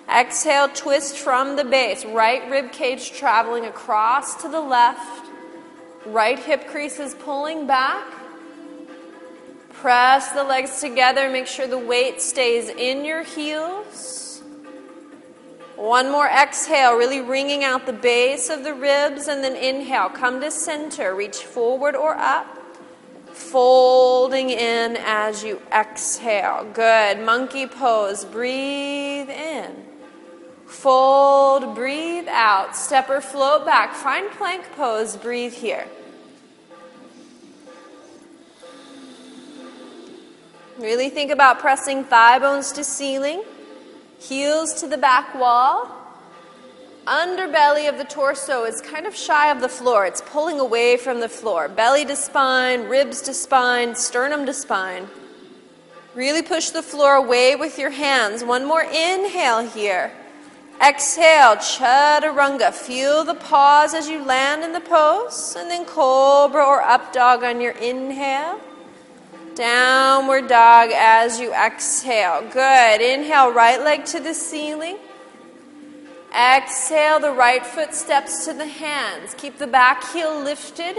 Exhale, 0.08 0.68
twist 0.68 1.16
from 1.16 1.56
the 1.56 1.64
base. 1.64 2.04
Right 2.04 2.48
rib 2.50 2.72
cage 2.72 3.12
traveling 3.12 3.64
across 3.64 4.42
to 4.42 4.48
the 4.48 4.60
left. 4.60 5.30
Right 6.04 6.38
hip 6.38 6.66
crease 6.68 7.00
is 7.00 7.14
pulling 7.14 7.66
back. 7.66 8.06
Press 9.72 10.32
the 10.32 10.44
legs 10.44 10.80
together. 10.80 11.30
Make 11.30 11.46
sure 11.46 11.66
the 11.66 11.78
weight 11.78 12.20
stays 12.20 12.68
in 12.68 13.04
your 13.04 13.22
heels. 13.22 14.42
One 15.76 16.10
more 16.10 16.28
exhale, 16.28 16.96
really 16.96 17.20
wringing 17.20 17.64
out 17.64 17.84
the 17.84 17.92
base 17.92 18.48
of 18.48 18.62
the 18.62 18.74
ribs, 18.74 19.26
and 19.26 19.42
then 19.42 19.56
inhale. 19.56 20.08
Come 20.08 20.40
to 20.40 20.50
center. 20.50 21.14
Reach 21.14 21.38
forward 21.38 21.96
or 21.96 22.14
up. 22.14 22.46
Folding 23.32 24.50
in 24.50 24.96
as 25.00 25.42
you 25.42 25.60
exhale. 25.72 26.64
Good. 26.72 27.18
Monkey 27.20 27.66
pose. 27.66 28.24
Breathe 28.24 29.28
in. 29.28 29.84
Fold, 30.66 31.74
breathe 31.74 32.28
out. 32.28 32.76
Step 32.76 33.08
or 33.08 33.20
float 33.20 33.64
back. 33.64 33.94
Find 33.94 34.30
plank 34.30 34.64
pose. 34.76 35.16
Breathe 35.16 35.52
here. 35.52 35.86
Really 40.78 41.08
think 41.08 41.30
about 41.30 41.60
pressing 41.60 42.02
thigh 42.02 42.40
bones 42.40 42.72
to 42.72 42.82
ceiling, 42.82 43.44
heels 44.18 44.74
to 44.80 44.88
the 44.88 44.98
back 44.98 45.32
wall. 45.34 45.88
Underbelly 47.06 47.88
of 47.88 47.96
the 47.96 48.04
torso 48.04 48.64
is 48.64 48.80
kind 48.80 49.06
of 49.06 49.14
shy 49.14 49.50
of 49.52 49.60
the 49.60 49.68
floor. 49.68 50.04
It's 50.04 50.22
pulling 50.22 50.58
away 50.58 50.96
from 50.96 51.20
the 51.20 51.28
floor. 51.28 51.68
Belly 51.68 52.04
to 52.06 52.16
spine, 52.16 52.88
ribs 52.88 53.20
to 53.22 53.34
spine, 53.34 53.94
sternum 53.94 54.46
to 54.46 54.54
spine. 54.54 55.08
Really 56.14 56.42
push 56.42 56.70
the 56.70 56.82
floor 56.82 57.14
away 57.14 57.54
with 57.54 57.78
your 57.78 57.90
hands. 57.90 58.42
One 58.42 58.64
more 58.64 58.82
inhale 58.82 59.68
here. 59.68 60.12
Exhale, 60.82 61.56
chaturanga. 61.56 62.72
Feel 62.72 63.24
the 63.24 63.34
pause 63.34 63.94
as 63.94 64.08
you 64.08 64.24
land 64.24 64.64
in 64.64 64.72
the 64.72 64.80
pose, 64.80 65.56
and 65.58 65.70
then 65.70 65.84
cobra 65.84 66.64
or 66.64 66.82
up 66.82 67.12
dog 67.12 67.42
on 67.42 67.60
your 67.60 67.72
inhale. 67.72 68.60
Downward 69.54 70.48
dog 70.48 70.90
as 70.92 71.38
you 71.38 71.54
exhale. 71.54 72.42
Good. 72.50 73.00
Inhale, 73.00 73.52
right 73.52 73.80
leg 73.80 74.04
to 74.06 74.20
the 74.20 74.34
ceiling. 74.34 74.98
Exhale, 76.34 77.20
the 77.20 77.30
right 77.30 77.64
foot 77.64 77.94
steps 77.94 78.44
to 78.46 78.52
the 78.52 78.66
hands. 78.66 79.34
Keep 79.34 79.58
the 79.58 79.68
back 79.68 80.12
heel 80.12 80.42
lifted. 80.42 80.96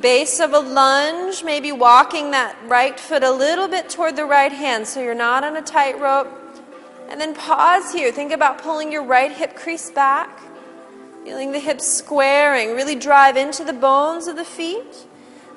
Base 0.00 0.38
of 0.38 0.52
a 0.52 0.60
lunge, 0.60 1.42
maybe 1.42 1.72
walking 1.72 2.30
that 2.30 2.56
right 2.66 2.98
foot 2.98 3.24
a 3.24 3.32
little 3.32 3.66
bit 3.66 3.88
toward 3.88 4.14
the 4.16 4.24
right 4.24 4.52
hand 4.52 4.86
so 4.86 5.00
you're 5.00 5.14
not 5.14 5.42
on 5.42 5.56
a 5.56 5.62
tightrope. 5.62 6.43
And 7.08 7.20
then 7.20 7.34
pause 7.34 7.92
here. 7.92 8.10
Think 8.12 8.32
about 8.32 8.62
pulling 8.62 8.90
your 8.90 9.04
right 9.04 9.30
hip 9.30 9.56
crease 9.56 9.90
back, 9.90 10.40
feeling 11.24 11.52
the 11.52 11.60
hips 11.60 11.86
squaring. 11.86 12.74
Really 12.74 12.96
drive 12.96 13.36
into 13.36 13.64
the 13.64 13.72
bones 13.72 14.26
of 14.26 14.36
the 14.36 14.44
feet. 14.44 15.06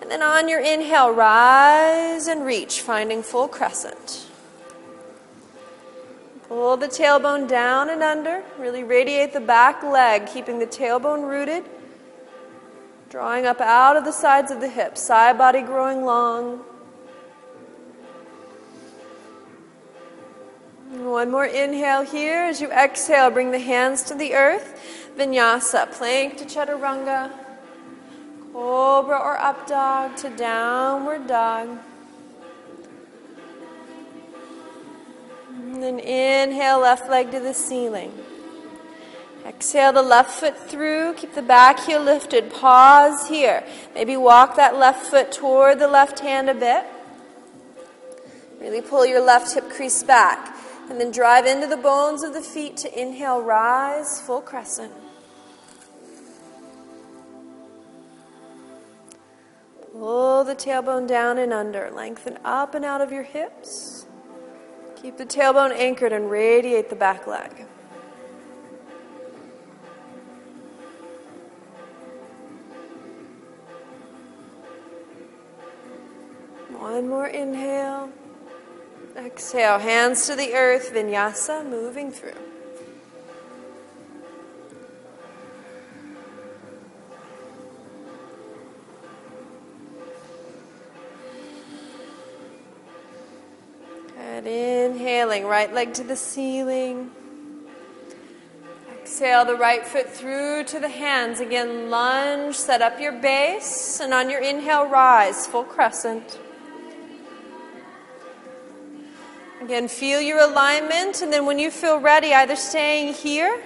And 0.01 0.11
then 0.11 0.21
on 0.21 0.47
your 0.47 0.59
inhale, 0.59 1.11
rise 1.11 2.27
and 2.27 2.45
reach, 2.45 2.81
finding 2.81 3.23
full 3.23 3.47
crescent. 3.47 4.27
Pull 6.47 6.77
the 6.77 6.87
tailbone 6.87 7.47
down 7.47 7.89
and 7.89 8.01
under. 8.01 8.43
Really 8.57 8.83
radiate 8.83 9.33
the 9.33 9.41
back 9.41 9.83
leg, 9.83 10.27
keeping 10.27 10.59
the 10.59 10.67
tailbone 10.67 11.27
rooted. 11.27 11.65
Drawing 13.09 13.45
up 13.45 13.59
out 13.59 13.97
of 13.97 14.05
the 14.05 14.11
sides 14.11 14.51
of 14.51 14.61
the 14.61 14.69
hips, 14.69 15.01
side 15.01 15.37
body 15.37 15.61
growing 15.61 16.05
long. 16.05 16.63
One 20.89 21.31
more 21.31 21.45
inhale 21.45 22.03
here. 22.03 22.45
As 22.45 22.61
you 22.61 22.71
exhale, 22.71 23.29
bring 23.29 23.51
the 23.51 23.59
hands 23.59 24.03
to 24.03 24.15
the 24.15 24.33
earth. 24.33 25.11
Vinyasa, 25.17 25.91
plank 25.91 26.37
to 26.37 26.45
chaturanga. 26.45 27.29
Cobra 28.53 29.19
or 29.19 29.37
up 29.37 29.67
dog 29.67 30.15
to 30.17 30.29
downward 30.29 31.27
dog. 31.27 31.77
And 35.49 35.83
then 35.83 35.99
inhale, 35.99 36.79
left 36.79 37.09
leg 37.09 37.31
to 37.31 37.41
the 37.41 37.53
ceiling. 37.53 38.13
Exhale 39.45 39.91
the 39.91 40.01
left 40.01 40.31
foot 40.31 40.57
through. 40.69 41.15
Keep 41.15 41.33
the 41.33 41.41
back 41.41 41.81
heel 41.81 42.01
lifted. 42.01 42.49
Pause 42.49 43.27
here. 43.27 43.65
Maybe 43.93 44.15
walk 44.15 44.55
that 44.55 44.77
left 44.77 45.05
foot 45.07 45.33
toward 45.33 45.79
the 45.79 45.87
left 45.89 46.19
hand 46.19 46.49
a 46.49 46.53
bit. 46.53 46.85
Really 48.61 48.81
pull 48.81 49.05
your 49.05 49.21
left 49.21 49.53
hip 49.53 49.69
crease 49.69 50.01
back. 50.03 50.56
And 50.89 51.01
then 51.01 51.11
drive 51.11 51.45
into 51.45 51.67
the 51.67 51.77
bones 51.77 52.23
of 52.23 52.33
the 52.33 52.41
feet 52.41 52.77
to 52.77 52.99
inhale, 52.99 53.41
rise, 53.41 54.21
full 54.21 54.41
crescent. 54.41 54.93
Pull 59.91 60.43
the 60.43 60.55
tailbone 60.55 61.07
down 61.07 61.37
and 61.37 61.51
under. 61.51 61.89
Lengthen 61.91 62.37
up 62.45 62.73
and 62.73 62.85
out 62.85 63.01
of 63.01 63.11
your 63.11 63.23
hips. 63.23 64.05
Keep 64.95 65.17
the 65.17 65.25
tailbone 65.25 65.71
anchored 65.71 66.13
and 66.13 66.29
radiate 66.29 66.89
the 66.89 66.95
back 66.95 67.27
leg. 67.27 67.65
One 76.79 77.09
more 77.09 77.27
inhale. 77.27 78.09
Exhale, 79.17 79.79
hands 79.79 80.27
to 80.27 80.35
the 80.35 80.53
earth, 80.53 80.93
vinyasa, 80.93 81.67
moving 81.67 82.11
through. 82.11 82.33
Good. 94.15 94.45
Inhaling, 94.45 95.45
right 95.45 95.73
leg 95.73 95.93
to 95.95 96.03
the 96.03 96.15
ceiling. 96.15 97.09
Exhale 99.01 99.45
the 99.45 99.55
right 99.55 99.85
foot 99.85 100.09
through 100.09 100.65
to 100.65 100.79
the 100.79 100.89
hands. 100.89 101.39
Again, 101.39 101.89
lunge, 101.89 102.55
set 102.55 102.83
up 102.83 102.99
your 102.99 103.13
base, 103.13 103.99
and 103.99 104.13
on 104.13 104.29
your 104.29 104.41
inhale, 104.41 104.85
rise, 104.85 105.47
full 105.47 105.63
crescent. 105.63 106.37
Again, 109.67 109.89
feel 109.89 110.21
your 110.21 110.39
alignment, 110.39 111.21
and 111.21 111.33
then 111.33 111.45
when 111.45 111.59
you 111.59 111.71
feel 111.71 111.99
ready, 111.99 112.33
either 112.33 112.55
staying 112.55 113.13
here 113.13 113.61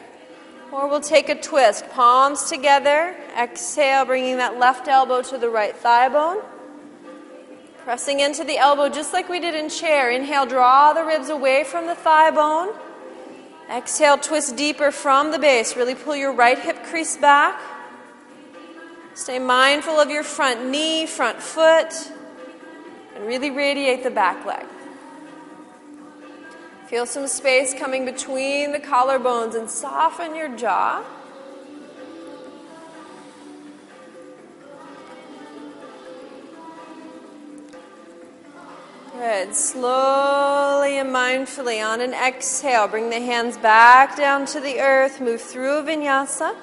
or 0.72 0.88
we'll 0.88 1.00
take 1.00 1.30
a 1.30 1.40
twist. 1.40 1.88
Palms 1.92 2.50
together. 2.50 3.16
Exhale, 3.40 4.04
bringing 4.06 4.38
that 4.38 4.58
left 4.58 4.88
elbow 4.88 5.22
to 5.22 5.38
the 5.38 5.48
right 5.48 5.76
thigh 5.76 6.10
bone. 6.10 6.42
Pressing 7.84 8.20
into 8.20 8.44
the 8.44 8.58
elbow 8.58 8.90
just 8.90 9.14
like 9.14 9.30
we 9.30 9.40
did 9.40 9.54
in 9.54 9.70
chair. 9.70 10.10
Inhale, 10.10 10.48
draw 10.48 10.92
the 10.92 11.06
ribs 11.06 11.30
away 11.30 11.64
from 11.64 11.86
the 11.86 11.94
thigh 11.94 12.32
bone. 12.32 12.70
Exhale, 13.72 14.18
twist 14.18 14.56
deeper 14.56 14.90
from 14.90 15.30
the 15.30 15.38
base. 15.38 15.76
Really 15.76 15.94
pull 15.94 16.16
your 16.16 16.34
right 16.34 16.58
hip 16.58 16.84
crease 16.86 17.16
back. 17.16 17.62
Stay 19.14 19.38
mindful 19.38 20.00
of 20.00 20.10
your 20.10 20.24
front 20.24 20.68
knee, 20.68 21.06
front 21.06 21.44
foot, 21.44 21.94
and 23.16 23.28
really 23.28 23.52
radiate 23.52 24.02
the 24.02 24.10
back 24.10 24.44
leg. 24.48 24.66
Feel 26.92 27.06
some 27.06 27.26
space 27.26 27.74
coming 27.74 28.04
between 28.04 28.74
the 28.74 28.78
collarbones 28.78 29.56
and 29.56 29.70
soften 29.70 30.36
your 30.36 30.50
jaw. 30.58 31.02
Good. 39.14 39.56
Slowly 39.56 40.98
and 40.98 41.16
mindfully 41.16 41.82
on 41.82 42.02
an 42.02 42.12
exhale, 42.12 42.90
bring 42.90 43.10
the 43.10 43.22
hands 43.22 43.56
back 43.56 44.18
down 44.18 44.46
to 44.48 44.60
the 44.60 44.82
earth. 44.82 45.22
Move 45.22 45.40
through 45.40 45.84
vinyasa. 45.84 46.54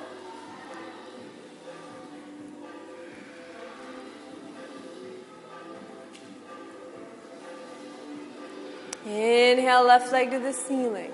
Inhale, 9.09 9.85
left 9.85 10.13
leg 10.13 10.31
to 10.33 10.39
the 10.39 10.53
ceiling. 10.53 11.13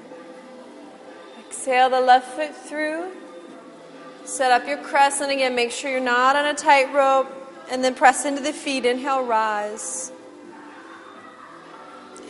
Exhale 1.38 1.88
the 1.88 2.00
left 2.00 2.32
foot 2.34 2.54
through. 2.54 3.12
Set 4.24 4.50
up 4.50 4.66
your 4.66 4.78
crescent 4.78 5.30
again. 5.30 5.54
Make 5.54 5.70
sure 5.70 5.90
you're 5.90 6.00
not 6.00 6.34
on 6.34 6.46
a 6.46 6.54
tight 6.54 6.92
rope. 6.92 7.32
And 7.70 7.84
then 7.84 7.94
press 7.94 8.24
into 8.24 8.42
the 8.42 8.52
feet. 8.52 8.84
Inhale, 8.84 9.24
rise. 9.24 10.10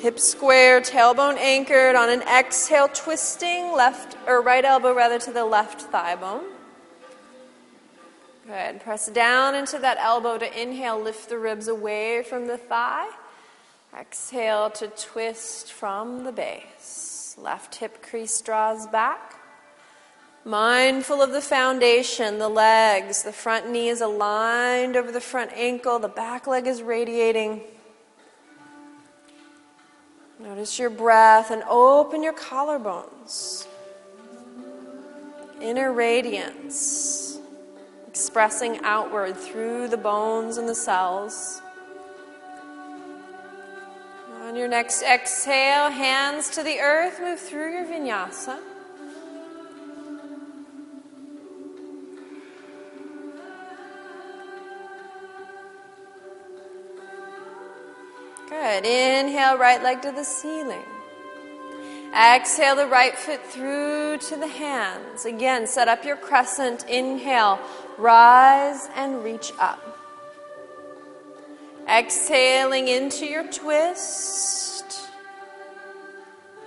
Hip 0.01 0.21
square, 0.21 0.83
tailbone 0.83 1.39
anchored 1.39 1.97
on 1.97 2.11
an 2.11 2.21
exhale, 2.23 2.89
twisting 2.89 3.73
left 3.73 4.19
or 4.27 4.43
right 4.43 4.63
elbow 4.63 4.93
rather 4.93 5.19
to 5.19 5.33
the 5.33 5.47
left 5.47 5.81
thigh 5.81 6.15
bone. 6.15 6.45
Good. 8.47 8.83
Press 8.83 9.09
down 9.09 9.55
into 9.55 9.79
that 9.79 9.97
elbow 9.99 10.37
to 10.37 10.63
inhale, 10.63 11.01
lift 11.01 11.31
the 11.31 11.39
ribs 11.39 11.69
away 11.69 12.23
from 12.23 12.49
the 12.49 12.59
thigh. 12.59 13.09
Exhale 13.99 14.71
to 14.71 14.89
twist 14.89 15.73
from 15.73 16.25
the 16.25 16.33
base. 16.33 17.37
Left 17.39 17.77
hip 17.77 18.03
crease 18.03 18.41
draws 18.41 18.87
back. 18.89 19.41
Mindful 20.45 21.23
of 21.23 21.31
the 21.31 21.41
foundation, 21.41 22.39
the 22.39 22.49
legs, 22.49 23.23
the 23.23 23.33
front 23.33 23.71
knee 23.71 23.89
is 23.89 24.01
aligned 24.01 24.97
over 24.97 25.11
the 25.11 25.21
front 25.21 25.53
ankle, 25.55 25.99
the 25.99 26.09
back 26.09 26.47
leg 26.47 26.67
is 26.67 26.83
radiating. 26.83 27.63
Notice 30.39 30.79
your 30.79 30.91
breath 30.91 31.51
and 31.51 31.63
open 31.69 32.23
your 32.23 32.35
collarbones. 32.35 33.67
Inner 35.61 35.93
radiance, 35.93 37.39
expressing 38.07 38.81
outward 38.83 39.37
through 39.37 39.89
the 39.89 39.97
bones 39.97 40.59
and 40.59 40.69
the 40.69 40.75
cells. 40.75 41.63
On 44.55 44.61
your 44.61 44.69
next 44.69 45.03
exhale, 45.03 45.91
hands 45.91 46.49
to 46.51 46.63
the 46.63 46.79
earth, 46.79 47.19
move 47.19 47.41
through 47.41 47.73
your 47.73 47.85
vinyasa. 47.85 48.57
Good. 58.49 58.87
Inhale, 58.87 59.59
right 59.59 59.83
leg 59.83 60.03
to 60.03 60.13
the 60.13 60.23
ceiling. 60.23 60.85
Exhale 62.15 62.77
the 62.77 62.87
right 62.87 63.19
foot 63.19 63.45
through 63.45 64.19
to 64.19 64.37
the 64.37 64.47
hands. 64.47 65.25
Again, 65.25 65.67
set 65.67 65.89
up 65.89 66.05
your 66.05 66.17
crescent. 66.17 66.89
Inhale, 66.89 67.59
rise 67.99 68.89
and 68.95 69.25
reach 69.25 69.51
up. 69.59 69.94
Exhaling 71.89 72.89
into 72.89 73.27
your 73.27 73.47
twist. 73.51 75.09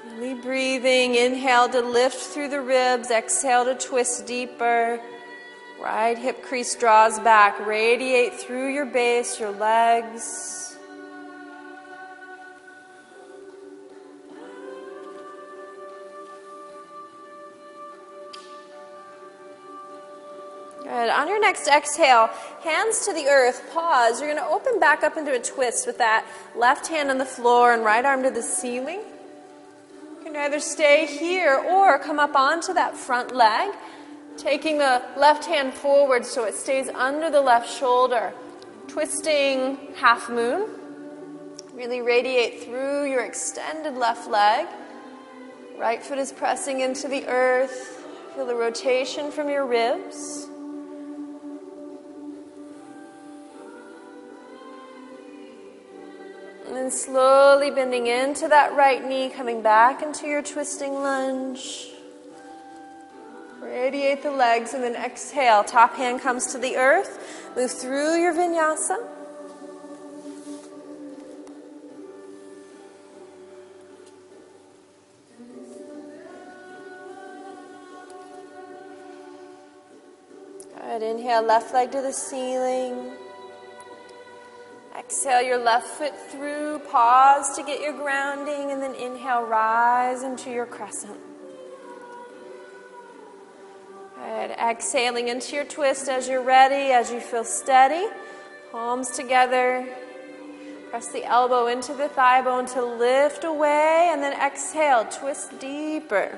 Really 0.06 0.36
breathing. 0.36 1.16
Inhale 1.16 1.70
to 1.70 1.82
lift 1.82 2.18
through 2.18 2.50
the 2.50 2.62
ribs. 2.62 3.10
Exhale 3.10 3.66
to 3.66 3.76
twist 3.76 4.26
deeper. 4.26 5.00
Right 5.82 6.18
hip 6.18 6.44
crease 6.44 6.76
draws 6.76 7.20
back. 7.20 7.66
Radiate 7.66 8.34
through 8.34 8.74
your 8.74 8.86
base, 8.86 9.40
your 9.40 9.52
legs. 9.52 10.67
Good. 20.98 21.12
On 21.12 21.28
your 21.28 21.40
next 21.40 21.68
exhale, 21.68 22.28
hands 22.64 23.06
to 23.06 23.14
the 23.14 23.28
earth, 23.28 23.70
pause. 23.72 24.20
You're 24.20 24.34
going 24.34 24.44
to 24.44 24.50
open 24.52 24.80
back 24.80 25.04
up 25.04 25.16
into 25.16 25.32
a 25.32 25.38
twist 25.40 25.86
with 25.86 26.00
that 26.00 26.26
left 26.56 26.88
hand 26.88 27.12
on 27.12 27.20
the 27.20 27.26
floor 27.26 27.72
and 27.72 27.86
right 27.86 28.04
arm 28.04 28.24
to 28.24 28.32
the 28.32 28.42
ceiling. 28.42 29.02
You 29.02 30.24
can 30.24 30.36
either 30.36 30.60
stay 30.60 31.06
here 31.06 31.54
or 31.56 32.00
come 32.00 32.18
up 32.18 32.36
onto 32.36 32.74
that 32.74 32.98
front 32.98 33.36
leg, 33.36 33.76
taking 34.38 34.80
the 34.80 35.04
left 35.16 35.46
hand 35.46 35.76
forward 35.76 36.26
so 36.26 36.46
it 36.46 36.56
stays 36.56 36.90
under 36.90 37.30
the 37.30 37.42
left 37.42 37.70
shoulder. 37.70 38.34
Twisting 38.88 39.78
half 39.98 40.32
moon. 40.32 40.68
Really 41.76 42.02
radiate 42.02 42.64
through 42.64 43.06
your 43.06 43.24
extended 43.24 43.94
left 43.94 44.28
leg. 44.28 44.66
Right 45.78 46.02
foot 46.02 46.18
is 46.18 46.32
pressing 46.32 46.80
into 46.80 47.08
the 47.08 47.28
earth. 47.28 48.04
Feel 48.34 48.48
the 48.48 48.56
rotation 48.56 49.30
from 49.30 49.48
your 49.48 49.68
ribs. 49.68 50.47
Then 56.78 56.92
slowly 56.92 57.72
bending 57.72 58.06
into 58.06 58.48
that 58.48 58.76
right 58.76 59.04
knee, 59.04 59.30
coming 59.30 59.62
back 59.62 60.04
into 60.04 60.28
your 60.28 60.44
twisting 60.44 60.94
lunge. 60.94 61.88
Radiate 63.60 64.22
the 64.22 64.32
legs 64.32 64.74
and 64.74 64.84
then 64.84 64.96
exhale. 64.96 65.64
Top 65.64 65.96
hand 65.96 66.22
comes 66.22 66.48
to 66.48 66.60
the 66.60 66.78
earth. 66.78 67.52
Move 67.56 67.72
through 67.72 68.22
your 68.22 68.34
vinyasa. 68.34 68.98
Good. 81.00 81.04
Inhale, 81.04 81.44
left 81.44 81.74
leg 81.74 81.92
to 81.92 82.02
the 82.02 82.12
ceiling. 82.12 83.12
Exhale 84.98 85.44
your 85.44 85.60
left 85.60 85.86
foot 85.86 86.14
through, 86.32 86.80
pause 86.92 87.56
to 87.56 87.64
get 87.64 87.82
your 87.82 87.94
grounding, 87.94 88.72
and 88.72 88.82
then 88.82 88.96
inhale, 88.96 89.44
rise 89.44 90.24
into 90.24 90.50
your 90.50 90.66
crescent. 90.66 91.20
Good. 94.16 94.52
Exhaling 94.52 95.28
into 95.28 95.56
your 95.56 95.66
twist 95.66 96.10
as 96.10 96.28
you're 96.28 96.42
ready, 96.42 96.92
as 96.92 97.12
you 97.12 97.20
feel 97.20 97.44
steady. 97.44 98.08
Palms 98.72 99.12
together. 99.12 99.88
Press 100.90 101.10
the 101.10 101.26
elbow 101.26 101.68
into 101.68 101.94
the 101.94 102.10
thigh 102.10 102.42
bone 102.42 102.66
to 102.68 102.84
lift 102.84 103.44
away 103.44 104.10
and 104.12 104.24
then 104.24 104.34
exhale, 104.34 105.06
twist 105.06 105.60
deeper. 105.60 106.38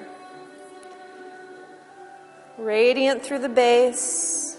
Radiant 2.57 3.23
through 3.23 3.39
the 3.39 3.49
base, 3.49 4.57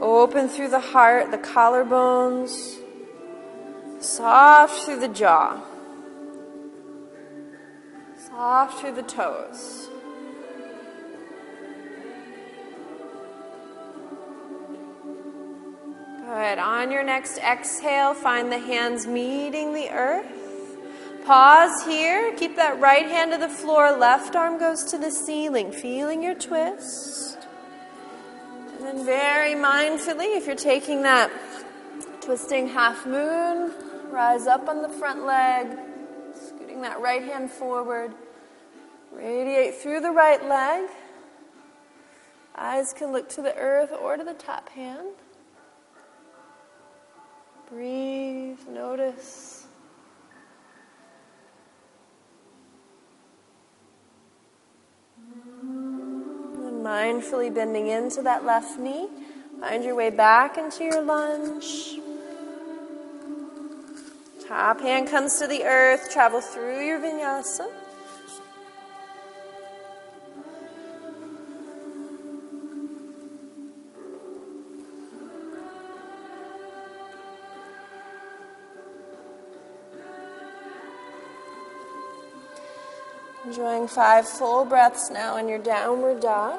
open 0.00 0.48
through 0.48 0.68
the 0.68 0.80
heart, 0.80 1.30
the 1.30 1.38
collarbones, 1.38 2.76
soft 4.00 4.84
through 4.84 5.00
the 5.00 5.08
jaw, 5.08 5.60
soft 8.16 8.80
through 8.80 8.94
the 8.94 9.02
toes. 9.02 9.88
Good. 16.26 16.58
On 16.58 16.90
your 16.92 17.02
next 17.02 17.38
exhale, 17.38 18.14
find 18.14 18.52
the 18.52 18.58
hands 18.58 19.06
meeting 19.06 19.74
the 19.74 19.90
earth. 19.90 20.26
Pause 21.26 21.84
here. 21.86 22.32
Keep 22.36 22.56
that 22.56 22.80
right 22.80 23.06
hand 23.06 23.32
to 23.32 23.38
the 23.38 23.48
floor. 23.48 23.96
Left 23.96 24.36
arm 24.36 24.58
goes 24.58 24.84
to 24.84 24.98
the 24.98 25.10
ceiling, 25.10 25.72
feeling 25.72 26.22
your 26.22 26.34
twist. 26.34 27.36
And 28.76 28.86
then, 28.86 29.04
very 29.04 29.54
mindfully, 29.54 30.36
if 30.36 30.46
you're 30.46 30.54
taking 30.54 31.02
that 31.02 31.30
twisting 32.20 32.68
half 32.68 33.04
moon, 33.06 33.72
rise 34.10 34.46
up 34.46 34.68
on 34.68 34.82
the 34.82 34.88
front 34.88 35.24
leg, 35.24 35.78
scooting 36.34 36.82
that 36.82 37.00
right 37.00 37.22
hand 37.22 37.50
forward. 37.50 38.12
Radiate 39.12 39.74
through 39.74 40.00
the 40.00 40.10
right 40.10 40.44
leg. 40.46 40.88
Eyes 42.56 42.92
can 42.92 43.12
look 43.12 43.28
to 43.30 43.42
the 43.42 43.54
earth 43.56 43.90
or 43.92 44.16
to 44.16 44.24
the 44.24 44.34
top 44.34 44.68
hand. 44.70 45.08
Breathe, 47.70 48.58
notice. 48.68 49.66
And 55.62 56.84
mindfully 56.84 57.54
bending 57.54 57.86
into 57.86 58.22
that 58.22 58.44
left 58.44 58.78
knee. 58.78 59.08
Find 59.60 59.84
your 59.84 59.94
way 59.94 60.10
back 60.10 60.58
into 60.58 60.84
your 60.84 61.02
lunge. 61.02 62.00
Top 64.50 64.80
hand 64.80 65.06
comes 65.06 65.38
to 65.38 65.46
the 65.46 65.62
earth, 65.62 66.10
travel 66.10 66.40
through 66.40 66.84
your 66.84 66.98
vinyasa. 66.98 67.70
Enjoying 83.46 83.86
five 83.86 84.26
full 84.26 84.64
breaths 84.64 85.12
now 85.12 85.36
in 85.36 85.48
your 85.48 85.60
downward 85.60 86.20
dog. 86.20 86.58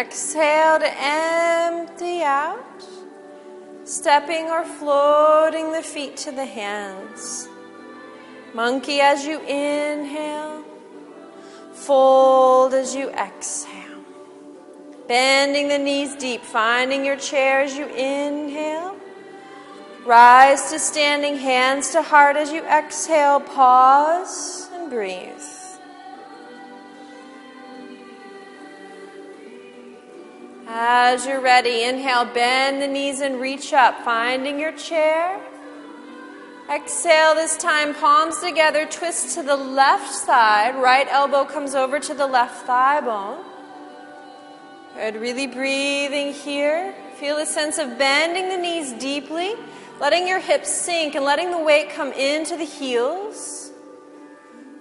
Exhale 0.00 0.78
to 0.78 0.90
empty 0.98 2.22
out. 2.22 2.84
Stepping 3.84 4.46
or 4.46 4.64
floating 4.64 5.72
the 5.72 5.82
feet 5.82 6.16
to 6.16 6.30
the 6.30 6.44
hands. 6.44 7.48
Monkey 8.54 9.00
as 9.00 9.24
you 9.24 9.40
inhale. 9.40 10.64
Fold 11.72 12.72
as 12.72 12.94
you 12.94 13.10
exhale. 13.10 14.04
Bending 15.06 15.68
the 15.68 15.78
knees 15.78 16.14
deep, 16.16 16.42
finding 16.42 17.04
your 17.04 17.16
chair 17.16 17.60
as 17.60 17.76
you 17.76 17.86
inhale. 17.86 18.96
Rise 20.06 20.70
to 20.70 20.78
standing, 20.78 21.36
hands 21.36 21.90
to 21.90 22.00
heart 22.00 22.36
as 22.36 22.50
you 22.50 22.64
exhale. 22.64 23.40
Pause 23.40 24.70
and 24.72 24.88
breathe. 24.88 25.59
As 30.72 31.26
you're 31.26 31.40
ready, 31.40 31.82
inhale, 31.82 32.26
bend 32.26 32.80
the 32.80 32.86
knees 32.86 33.20
and 33.20 33.40
reach 33.40 33.72
up, 33.72 34.04
finding 34.04 34.60
your 34.60 34.70
chair. 34.70 35.40
Exhale 36.72 37.34
this 37.34 37.56
time, 37.56 37.92
palms 37.92 38.38
together, 38.38 38.86
twist 38.86 39.34
to 39.34 39.42
the 39.42 39.56
left 39.56 40.14
side. 40.14 40.80
Right 40.80 41.08
elbow 41.10 41.44
comes 41.44 41.74
over 41.74 41.98
to 41.98 42.14
the 42.14 42.28
left 42.28 42.66
thigh 42.66 43.00
bone. 43.00 43.44
Good, 44.94 45.16
really 45.16 45.48
breathing 45.48 46.32
here. 46.32 46.94
Feel 47.16 47.38
a 47.38 47.46
sense 47.46 47.78
of 47.78 47.98
bending 47.98 48.48
the 48.48 48.56
knees 48.56 48.92
deeply, 48.92 49.56
letting 49.98 50.28
your 50.28 50.38
hips 50.38 50.70
sink 50.70 51.16
and 51.16 51.24
letting 51.24 51.50
the 51.50 51.58
weight 51.58 51.90
come 51.90 52.12
into 52.12 52.56
the 52.56 52.64
heels. 52.64 53.69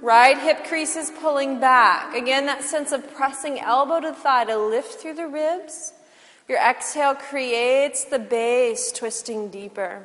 Right 0.02 0.38
hip 0.38 0.66
creases 0.66 1.12
pulling 1.12 1.60
back. 1.60 2.16
Again, 2.16 2.46
that 2.46 2.64
sense 2.64 2.94
of 2.94 3.14
pressing 3.14 3.60
elbow 3.60 4.00
to 4.00 4.14
thigh 4.14 4.46
to 4.46 4.58
lift 4.58 5.02
through 5.02 5.16
the 5.16 5.28
ribs. 5.28 5.94
Your 6.48 6.58
exhale 6.58 7.16
creates 7.16 8.06
the 8.06 8.18
base, 8.18 8.92
twisting 8.92 9.50
deeper. 9.50 10.02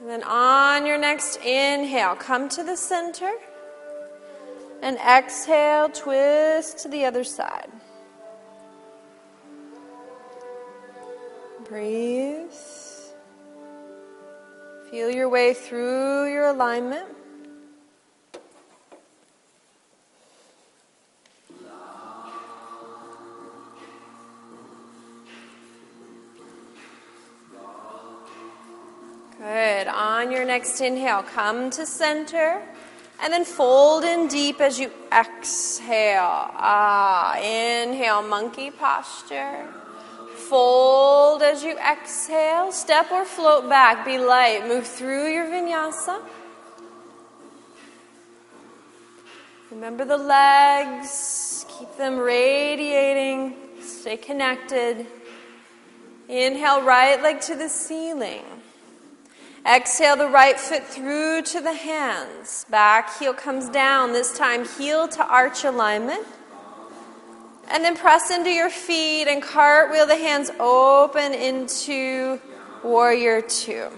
And 0.00 0.08
then 0.08 0.22
on 0.22 0.86
your 0.86 0.98
next 0.98 1.36
inhale, 1.36 2.16
come 2.16 2.48
to 2.50 2.64
the 2.64 2.76
center. 2.76 3.32
And 4.82 4.96
exhale, 4.98 5.88
twist 5.90 6.78
to 6.78 6.88
the 6.88 7.04
other 7.04 7.24
side. 7.24 7.70
Breathe. 11.64 12.50
Feel 14.90 15.10
your 15.10 15.28
way 15.28 15.52
through 15.52 16.30
your 16.32 16.46
alignment. 16.46 17.08
Good. 29.38 29.88
On 29.88 30.30
your 30.30 30.44
next 30.44 30.80
inhale, 30.80 31.22
come 31.22 31.70
to 31.70 31.84
center 31.84 32.62
and 33.20 33.32
then 33.32 33.44
fold 33.44 34.04
in 34.04 34.28
deep 34.28 34.60
as 34.60 34.78
you 34.78 34.90
exhale. 35.12 36.20
Ah, 36.22 37.36
inhale, 37.38 38.22
monkey 38.22 38.70
posture. 38.70 39.66
Fold 40.48 41.42
as 41.42 41.64
you 41.64 41.76
exhale. 41.78 42.70
Step 42.70 43.10
or 43.10 43.24
float 43.24 43.68
back. 43.68 44.04
Be 44.04 44.18
light. 44.18 44.66
Move 44.68 44.86
through 44.86 45.32
your 45.32 45.46
vinyasa. 45.46 46.22
Remember 49.70 50.04
the 50.04 50.16
legs. 50.16 51.66
Keep 51.78 51.96
them 51.96 52.16
radiating. 52.18 53.54
Stay 53.80 54.16
connected. 54.16 55.06
Inhale, 56.28 56.82
right 56.82 57.20
leg 57.22 57.40
to 57.42 57.54
the 57.54 57.68
ceiling. 57.68 58.44
Exhale 59.66 60.16
the 60.16 60.28
right 60.28 60.58
foot 60.58 60.84
through 60.84 61.42
to 61.42 61.60
the 61.60 61.74
hands. 61.74 62.66
Back 62.70 63.18
heel 63.18 63.34
comes 63.34 63.68
down. 63.68 64.12
This 64.12 64.36
time, 64.38 64.64
heel 64.64 65.08
to 65.08 65.26
arch 65.26 65.64
alignment. 65.64 66.24
And 67.68 67.84
then 67.84 67.96
press 67.96 68.30
into 68.30 68.50
your 68.50 68.70
feet 68.70 69.26
and 69.26 69.42
cartwheel 69.42 70.06
the 70.06 70.16
hands 70.16 70.50
open 70.60 71.34
into 71.34 72.40
warrior 72.84 73.42
two. 73.42 73.88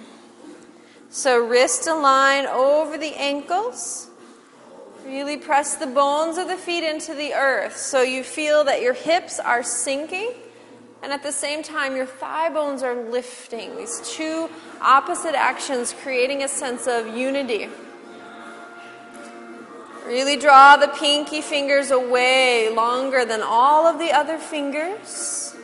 So 1.10 1.44
wrist 1.44 1.86
align 1.86 2.46
over 2.46 2.96
the 2.98 3.14
ankles. 3.14 4.08
Really 5.04 5.36
press 5.36 5.76
the 5.76 5.86
bones 5.86 6.38
of 6.38 6.48
the 6.48 6.56
feet 6.56 6.84
into 6.84 7.14
the 7.14 7.32
earth 7.32 7.76
so 7.76 8.02
you 8.02 8.22
feel 8.22 8.64
that 8.64 8.82
your 8.82 8.94
hips 8.94 9.40
are 9.40 9.62
sinking 9.62 10.32
and 11.02 11.12
at 11.12 11.22
the 11.22 11.32
same 11.32 11.62
time 11.62 11.96
your 11.96 12.06
thigh 12.06 12.50
bones 12.50 12.82
are 12.82 12.94
lifting. 13.10 13.76
These 13.76 14.02
two 14.04 14.50
opposite 14.80 15.34
actions 15.34 15.94
creating 16.02 16.42
a 16.42 16.48
sense 16.48 16.86
of 16.86 17.16
unity. 17.16 17.68
Really 20.08 20.38
draw 20.38 20.78
the 20.78 20.88
pinky 20.88 21.42
fingers 21.42 21.90
away 21.90 22.70
longer 22.70 23.26
than 23.26 23.42
all 23.42 23.86
of 23.86 23.98
the 23.98 24.10
other 24.10 24.38
fingers. 24.38 25.54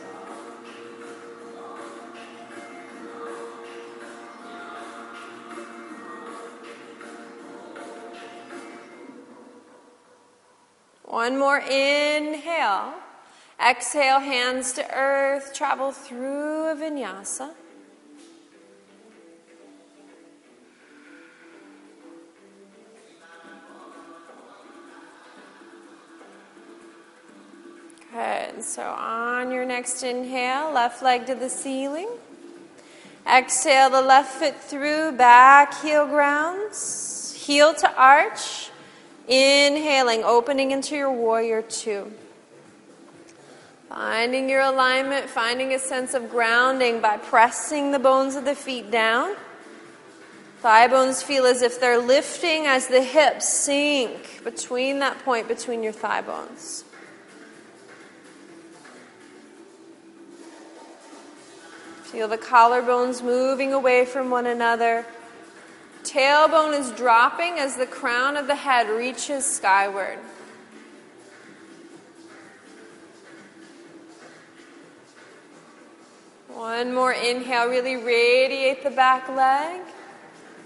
One 11.05 11.39
more 11.39 11.57
inhale. 11.57 12.93
Exhale, 13.59 14.19
hands 14.19 14.73
to 14.73 14.87
earth, 14.93 15.55
travel 15.55 15.91
through 15.91 16.67
a 16.71 16.75
vinyasa. 16.75 17.49
So 28.65 28.81
on 28.81 29.51
your 29.51 29.63
next 29.63 30.01
inhale, 30.01 30.71
left 30.71 31.03
leg 31.03 31.27
to 31.27 31.35
the 31.35 31.49
ceiling. 31.49 32.09
Exhale 33.31 33.91
the 33.91 34.01
left 34.01 34.33
foot 34.33 34.59
through, 34.59 35.11
back 35.11 35.81
heel 35.81 36.07
grounds, 36.07 37.35
heel 37.37 37.75
to 37.75 37.95
arch. 37.95 38.71
Inhaling, 39.27 40.23
opening 40.23 40.71
into 40.71 40.95
your 40.95 41.11
warrior 41.11 41.61
two. 41.61 42.11
Finding 43.89 44.49
your 44.49 44.61
alignment, 44.61 45.29
finding 45.29 45.73
a 45.73 45.79
sense 45.79 46.13
of 46.13 46.29
grounding 46.29 47.01
by 47.01 47.17
pressing 47.17 47.91
the 47.91 47.99
bones 47.99 48.35
of 48.35 48.45
the 48.45 48.55
feet 48.55 48.89
down. 48.89 49.35
Thigh 50.59 50.87
bones 50.87 51.21
feel 51.21 51.45
as 51.45 51.61
if 51.61 51.79
they're 51.79 51.99
lifting 51.99 52.65
as 52.65 52.87
the 52.87 53.03
hips 53.03 53.47
sink 53.47 54.43
between 54.43 54.99
that 54.99 55.19
point 55.19 55.47
between 55.47 55.83
your 55.83 55.93
thigh 55.93 56.21
bones. 56.21 56.84
Feel 62.15 62.29
the 62.29 62.37
collarbones 62.37 63.21
moving 63.21 63.73
away 63.73 64.05
from 64.05 64.29
one 64.29 64.47
another. 64.47 65.05
Tailbone 66.03 66.79
is 66.79 66.91
dropping 66.91 67.59
as 67.59 67.75
the 67.75 67.85
crown 67.85 68.37
of 68.37 68.47
the 68.47 68.55
head 68.55 68.87
reaches 68.87 69.45
skyward. 69.45 70.19
One 76.47 76.93
more 76.93 77.11
inhale, 77.11 77.67
really 77.67 77.97
radiate 77.97 78.81
the 78.81 78.91
back 78.91 79.27
leg. 79.27 79.81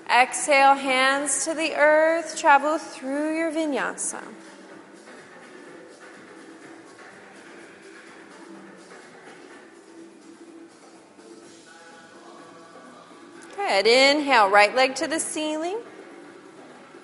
Exhale, 0.08 0.76
hands 0.76 1.46
to 1.46 1.56
the 1.56 1.74
earth, 1.74 2.38
travel 2.38 2.78
through 2.78 3.36
your 3.36 3.52
vinyasa. 3.52 4.22
Inhale, 13.60 14.50
right 14.50 14.74
leg 14.76 14.96
to 14.96 15.08
the 15.08 15.20
ceiling. 15.20 15.80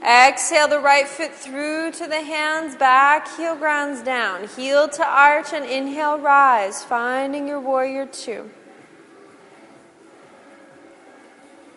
Exhale 0.02 0.68
the 0.68 0.80
right 0.80 1.08
foot 1.08 1.34
through 1.34 1.92
to 1.94 2.08
the 2.08 2.22
hands, 2.22 2.76
back 2.76 3.28
heel 3.38 3.56
grounds 3.56 4.02
down. 4.02 4.48
Heel 4.48 4.88
to 4.88 5.06
arch 5.06 5.54
and 5.54 5.66
inhale, 5.66 6.20
rise, 6.20 6.84
finding 6.84 7.48
your 7.48 7.60
warrior 7.60 8.06
two. 8.06 8.50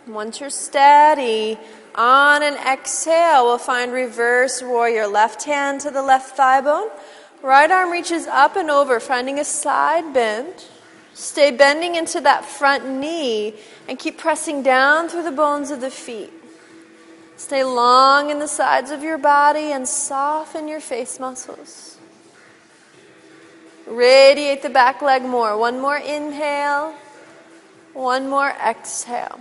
Once 0.07 0.41
you're 0.41 0.51
steady, 0.51 1.59
on 1.95 2.43
an 2.43 2.55
exhale, 2.55 3.45
we'll 3.45 3.59
find 3.59 3.93
reverse 3.93 4.63
warrior. 4.63 5.07
Left 5.07 5.45
hand 5.45 5.81
to 5.83 5.91
the 5.91 6.03
left 6.03 6.37
thigh 6.37 6.61
bone. 6.61 6.89
Right 7.43 7.71
arm 7.71 7.91
reaches 7.91 8.27
up 8.27 8.57
and 8.57 8.71
over, 8.71 9.01
finding 9.01 9.39
a 9.39 9.45
side 9.45 10.13
bend. 10.13 10.65
Stay 11.19 11.51
bending 11.51 11.97
into 11.97 12.21
that 12.21 12.45
front 12.45 12.89
knee 12.89 13.53
and 13.89 13.99
keep 13.99 14.17
pressing 14.17 14.63
down 14.63 15.09
through 15.09 15.25
the 15.25 15.33
bones 15.33 15.73
of 15.73 15.81
the 15.81 15.91
feet. 15.91 16.33
Stay 17.37 17.65
long 17.65 18.31
in 18.31 18.39
the 18.39 18.47
sides 18.47 18.93
of 18.93 19.03
your 19.03 19.19
body 19.19 19.73
and 19.73 19.89
soften 19.89 20.69
your 20.69 20.79
face 20.79 21.19
muscles. 21.19 21.99
Radiate 23.89 24.63
the 24.63 24.71
back 24.71 25.03
leg 25.03 25.23
more. 25.23 25.59
One 25.59 25.81
more 25.81 25.97
inhale, 25.97 26.95
one 27.95 28.29
more 28.29 28.51
exhale. 28.51 29.41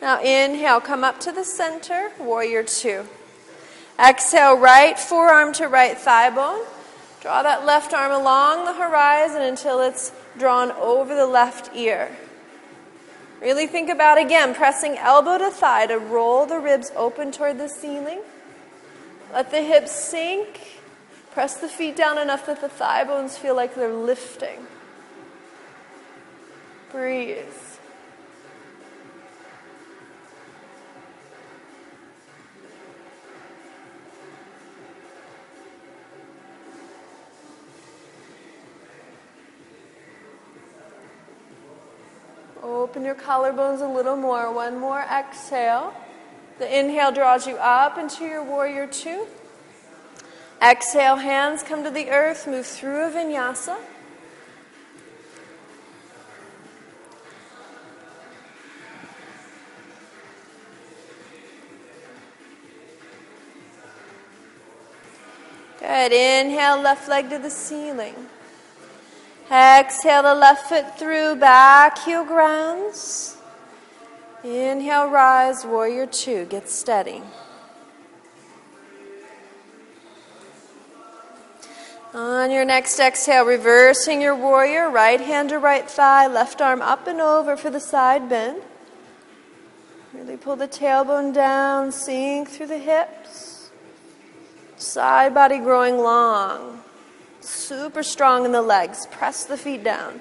Now 0.00 0.18
inhale, 0.22 0.80
come 0.80 1.04
up 1.04 1.20
to 1.20 1.30
the 1.30 1.44
center, 1.44 2.10
warrior 2.18 2.62
two. 2.62 3.06
Exhale, 4.00 4.56
right 4.56 4.98
forearm 4.98 5.52
to 5.52 5.68
right 5.68 5.98
thigh 5.98 6.30
bone. 6.30 6.64
Draw 7.24 7.42
that 7.44 7.64
left 7.64 7.94
arm 7.94 8.12
along 8.12 8.66
the 8.66 8.74
horizon 8.74 9.40
until 9.40 9.80
it's 9.80 10.12
drawn 10.36 10.70
over 10.72 11.14
the 11.14 11.24
left 11.24 11.74
ear. 11.74 12.14
Really 13.40 13.66
think 13.66 13.88
about 13.88 14.18
again 14.18 14.54
pressing 14.54 14.98
elbow 14.98 15.38
to 15.38 15.50
thigh 15.50 15.86
to 15.86 15.98
roll 15.98 16.44
the 16.44 16.58
ribs 16.58 16.92
open 16.94 17.32
toward 17.32 17.56
the 17.56 17.70
ceiling. 17.70 18.20
Let 19.32 19.50
the 19.50 19.62
hips 19.62 19.92
sink. 19.92 20.82
Press 21.30 21.56
the 21.56 21.66
feet 21.66 21.96
down 21.96 22.18
enough 22.18 22.44
that 22.44 22.60
the 22.60 22.68
thigh 22.68 23.04
bones 23.04 23.38
feel 23.38 23.56
like 23.56 23.74
they're 23.74 23.90
lifting. 23.90 24.66
Breathe. 26.92 27.46
Open 42.94 43.04
your 43.04 43.16
collarbones 43.16 43.80
a 43.80 43.92
little 43.92 44.14
more. 44.14 44.54
One 44.54 44.78
more 44.78 45.00
exhale. 45.00 45.92
The 46.60 46.78
inhale 46.78 47.10
draws 47.10 47.44
you 47.44 47.56
up 47.56 47.98
into 47.98 48.22
your 48.22 48.44
warrior 48.44 48.86
two. 48.86 49.26
Exhale, 50.62 51.16
hands 51.16 51.64
come 51.64 51.82
to 51.82 51.90
the 51.90 52.10
earth, 52.10 52.46
move 52.46 52.64
through 52.64 53.08
a 53.08 53.10
vinyasa. 53.10 53.76
Good. 65.80 66.12
Inhale, 66.12 66.80
left 66.80 67.08
leg 67.08 67.28
to 67.30 67.40
the 67.40 67.50
ceiling. 67.50 68.14
Exhale 69.50 70.22
the 70.22 70.34
left 70.34 70.68
foot 70.68 70.98
through, 70.98 71.36
back 71.36 71.98
heel 71.98 72.24
grounds. 72.24 73.36
Inhale, 74.42 75.08
rise, 75.08 75.64
warrior 75.64 76.06
two. 76.06 76.44
Get 76.46 76.68
steady. 76.68 77.22
On 82.14 82.50
your 82.52 82.64
next 82.64 83.00
exhale, 83.00 83.44
reversing 83.44 84.22
your 84.22 84.36
warrior, 84.36 84.88
right 84.88 85.20
hand 85.20 85.48
to 85.48 85.58
right 85.58 85.90
thigh, 85.90 86.28
left 86.28 86.60
arm 86.60 86.80
up 86.80 87.08
and 87.08 87.20
over 87.20 87.56
for 87.56 87.70
the 87.70 87.80
side 87.80 88.28
bend. 88.28 88.62
Really 90.12 90.36
pull 90.36 90.54
the 90.54 90.68
tailbone 90.68 91.34
down, 91.34 91.90
sink 91.90 92.50
through 92.50 92.68
the 92.68 92.78
hips. 92.78 93.70
Side 94.76 95.34
body 95.34 95.58
growing 95.58 95.98
long. 95.98 96.83
Super 97.44 98.02
strong 98.02 98.46
in 98.46 98.52
the 98.52 98.62
legs. 98.62 99.06
Press 99.06 99.44
the 99.44 99.56
feet 99.56 99.84
down. 99.84 100.20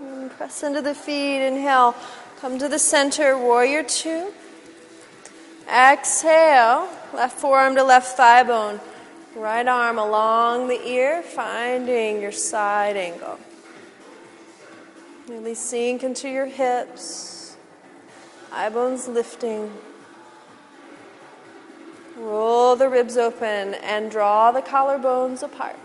And 0.00 0.30
press 0.30 0.62
into 0.62 0.80
the 0.80 0.94
feet. 0.94 1.46
Inhale. 1.46 1.94
Come 2.40 2.58
to 2.58 2.68
the 2.68 2.78
center. 2.78 3.36
Warrior 3.36 3.82
two. 3.82 4.32
Exhale. 5.68 6.88
Left 7.12 7.38
forearm 7.38 7.74
to 7.76 7.84
left 7.84 8.16
thigh 8.16 8.42
bone. 8.42 8.80
Right 9.36 9.68
arm 9.68 9.98
along 9.98 10.68
the 10.68 10.80
ear, 10.88 11.22
finding 11.22 12.20
your 12.20 12.32
side 12.32 12.96
angle. 12.96 13.38
Really 15.28 15.54
sink 15.54 16.02
into 16.02 16.26
your 16.26 16.46
hips, 16.46 17.58
eye 18.50 18.70
bones 18.70 19.08
lifting. 19.08 19.70
Roll 22.16 22.76
the 22.76 22.88
ribs 22.88 23.18
open 23.18 23.74
and 23.74 24.10
draw 24.10 24.50
the 24.50 24.62
collarbones 24.62 25.42
apart. 25.42 25.76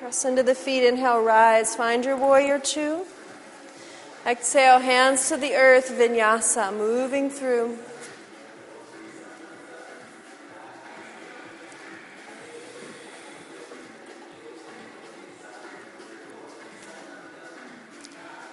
Press 0.00 0.24
into 0.24 0.42
the 0.42 0.54
feet, 0.54 0.82
inhale, 0.82 1.20
rise. 1.20 1.76
Find 1.76 2.02
your 2.06 2.16
warrior 2.16 2.58
two. 2.58 3.04
Exhale, 4.26 4.78
hands 4.78 5.28
to 5.28 5.36
the 5.36 5.54
earth, 5.54 5.90
vinyasa, 5.90 6.74
moving 6.74 7.28
through. 7.28 7.76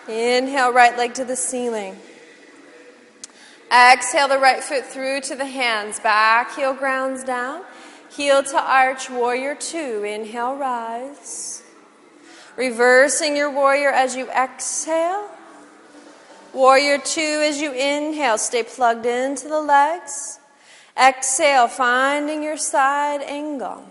Inhale, 0.10 0.74
right 0.74 0.98
leg 0.98 1.14
to 1.14 1.24
the 1.24 1.38
ceiling. 1.38 1.98
Exhale, 3.72 4.28
the 4.28 4.38
right 4.38 4.62
foot 4.62 4.84
through 4.84 5.22
to 5.22 5.36
the 5.36 5.46
hands. 5.46 6.02
Back 6.02 6.56
heel 6.58 6.74
grounds 6.74 7.24
down. 7.24 7.62
Heel 8.10 8.44
to 8.44 8.60
arch, 8.60 9.10
warrior 9.10 9.56
two. 9.56 10.04
Inhale, 10.04 10.56
rise. 10.56 11.64
Reversing 12.56 13.36
your 13.36 13.52
warrior 13.52 13.90
as 13.90 14.16
you 14.16 14.30
exhale. 14.32 15.30
Warrior 16.54 16.98
two 16.98 17.42
as 17.44 17.62
you 17.62 17.72
inhale. 17.72 18.38
Stay 18.38 18.64
plugged 18.64 19.06
into 19.06 19.48
the 19.48 19.62
legs. 19.62 20.40
Exhale, 20.98 21.68
finding 21.68 22.42
your 22.42 22.58
side 22.58 23.22
angle. 23.22 23.84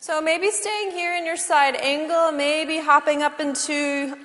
So 0.00 0.20
maybe 0.20 0.50
staying 0.50 0.92
here 0.92 1.14
in 1.14 1.26
your 1.26 1.36
side 1.36 1.76
angle, 1.76 2.32
maybe 2.32 2.78
hopping 2.78 3.22
up 3.22 3.38
into 3.38 4.16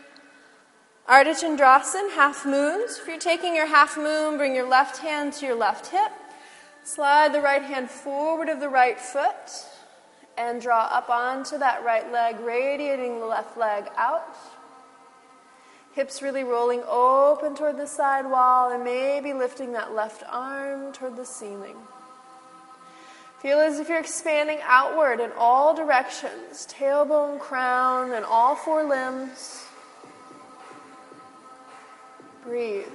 Ardha 1.07 1.35
Chandrasana, 1.35 2.13
half 2.15 2.45
moons. 2.45 2.97
If 2.99 3.07
you're 3.07 3.19
taking 3.19 3.55
your 3.55 3.67
half 3.67 3.97
moon, 3.97 4.37
bring 4.37 4.55
your 4.55 4.67
left 4.67 4.97
hand 4.97 5.33
to 5.33 5.45
your 5.45 5.55
left 5.55 5.87
hip. 5.87 6.11
Slide 6.85 7.33
the 7.33 7.41
right 7.41 7.63
hand 7.63 7.89
forward 7.89 8.47
of 8.47 8.59
the 8.59 8.69
right 8.69 8.99
foot 8.99 9.65
and 10.37 10.61
draw 10.61 10.85
up 10.85 11.09
onto 11.09 11.57
that 11.57 11.83
right 11.83 12.11
leg, 12.11 12.39
radiating 12.39 13.19
the 13.19 13.25
left 13.25 13.57
leg 13.57 13.85
out. 13.97 14.37
Hips 15.93 16.21
really 16.21 16.43
rolling 16.43 16.83
open 16.87 17.55
toward 17.55 17.77
the 17.77 17.87
side 17.87 18.29
wall 18.29 18.71
and 18.71 18.83
maybe 18.83 19.33
lifting 19.33 19.73
that 19.73 19.95
left 19.95 20.23
arm 20.29 20.93
toward 20.93 21.15
the 21.15 21.25
ceiling. 21.25 21.75
Feel 23.39 23.57
as 23.57 23.79
if 23.79 23.89
you're 23.89 23.99
expanding 23.99 24.59
outward 24.61 25.19
in 25.19 25.31
all 25.39 25.75
directions 25.75 26.67
tailbone, 26.69 27.39
crown, 27.39 28.13
and 28.13 28.23
all 28.23 28.55
four 28.55 28.83
limbs. 28.83 29.65
Breathe. 32.43 32.85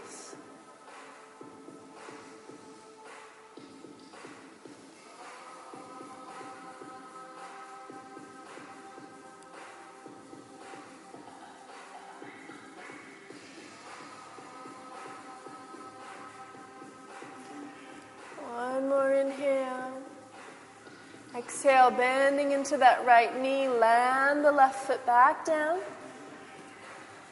More 18.91 19.13
inhale. 19.13 19.93
Exhale, 21.37 21.93
bending 21.93 22.51
into 22.51 22.77
that 22.77 23.07
right 23.07 23.41
knee. 23.41 23.69
Land 23.69 24.45
the 24.45 24.51
left 24.51 24.85
foot 24.85 25.07
back 25.07 25.45
down. 25.45 25.79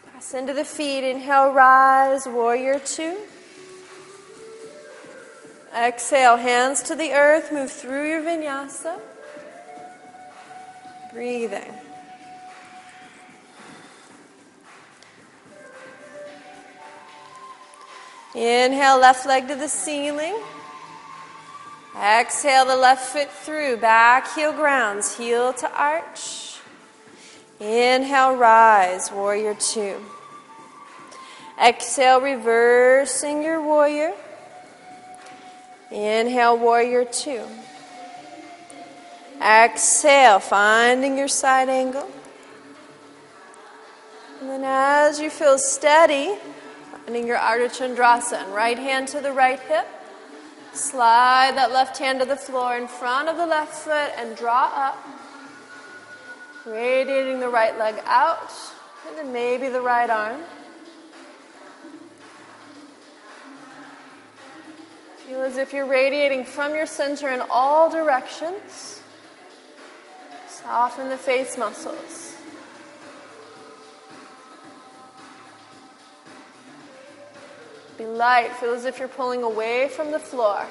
Press 0.06 0.34
into 0.34 0.54
the 0.54 0.64
feet. 0.64 1.02
Inhale, 1.02 1.52
rise, 1.52 2.28
warrior 2.28 2.78
two. 2.78 3.16
Exhale, 5.76 6.36
hands 6.36 6.80
to 6.84 6.94
the 6.94 7.10
earth. 7.10 7.52
Move 7.52 7.72
through 7.72 8.08
your 8.08 8.22
vinyasa. 8.22 8.96
Breathing. 11.12 11.74
Inhale, 18.36 19.00
left 19.00 19.26
leg 19.26 19.48
to 19.48 19.56
the 19.56 19.68
ceiling. 19.68 20.36
Exhale 21.98 22.64
the 22.64 22.76
left 22.76 23.06
foot 23.06 23.28
through, 23.28 23.78
back 23.78 24.32
heel 24.34 24.52
grounds, 24.52 25.16
heel 25.16 25.52
to 25.54 25.70
arch. 25.72 26.60
Inhale, 27.58 28.36
rise, 28.36 29.10
warrior 29.10 29.54
two. 29.54 29.96
Exhale, 31.60 32.20
reversing 32.20 33.42
your 33.42 33.60
warrior. 33.60 34.14
Inhale, 35.90 36.56
warrior 36.56 37.04
two. 37.04 37.44
Exhale, 39.42 40.38
finding 40.38 41.18
your 41.18 41.26
side 41.26 41.68
angle. 41.68 42.08
And 44.40 44.50
then 44.50 44.62
as 44.64 45.18
you 45.18 45.30
feel 45.30 45.58
steady, 45.58 46.36
finding 46.92 47.26
your 47.26 47.38
Ardha 47.38 47.68
Chandrasana, 47.68 48.52
right 48.52 48.78
hand 48.78 49.08
to 49.08 49.20
the 49.20 49.32
right 49.32 49.58
hip. 49.58 49.86
Slide 50.78 51.56
that 51.56 51.72
left 51.72 51.98
hand 51.98 52.20
to 52.20 52.24
the 52.24 52.36
floor 52.36 52.76
in 52.76 52.86
front 52.86 53.28
of 53.28 53.36
the 53.36 53.44
left 53.44 53.74
foot 53.74 54.12
and 54.16 54.36
draw 54.36 54.70
up. 54.72 54.96
Radiating 56.64 57.40
the 57.40 57.48
right 57.48 57.76
leg 57.76 57.96
out, 58.04 58.52
and 59.08 59.18
then 59.18 59.32
maybe 59.32 59.68
the 59.68 59.80
right 59.80 60.08
arm. 60.08 60.40
Feel 65.26 65.42
as 65.42 65.56
if 65.56 65.72
you're 65.72 65.84
radiating 65.84 66.44
from 66.44 66.76
your 66.76 66.86
center 66.86 67.28
in 67.28 67.42
all 67.50 67.90
directions. 67.90 69.02
Soften 70.46 71.08
the 71.08 71.18
face 71.18 71.58
muscles. 71.58 72.27
Be 77.98 78.06
light. 78.06 78.52
Feel 78.52 78.74
as 78.74 78.84
if 78.84 79.00
you're 79.00 79.08
pulling 79.08 79.42
away 79.42 79.88
from 79.88 80.12
the 80.12 80.20
floor. 80.20 80.64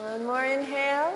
One 0.00 0.24
more 0.24 0.44
inhale. 0.44 1.12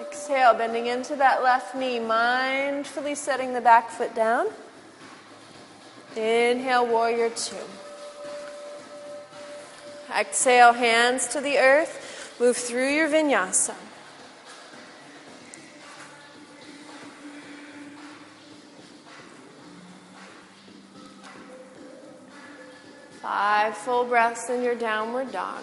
Exhale, 0.00 0.54
bending 0.54 0.86
into 0.86 1.14
that 1.16 1.42
left 1.44 1.74
knee, 1.74 1.98
mindfully 1.98 3.16
setting 3.16 3.52
the 3.52 3.60
back 3.60 3.88
foot 3.90 4.14
down. 4.14 4.46
Inhale, 6.16 6.86
warrior 6.86 7.30
two. 7.30 7.56
Exhale, 10.16 10.72
hands 10.72 11.28
to 11.28 11.40
the 11.40 11.58
earth. 11.58 12.36
Move 12.40 12.56
through 12.56 12.92
your 12.92 13.08
vinyasa. 13.08 13.74
Five 23.28 23.76
full 23.76 24.04
breaths 24.06 24.48
in 24.48 24.62
your 24.62 24.74
downward 24.74 25.32
dog. 25.32 25.62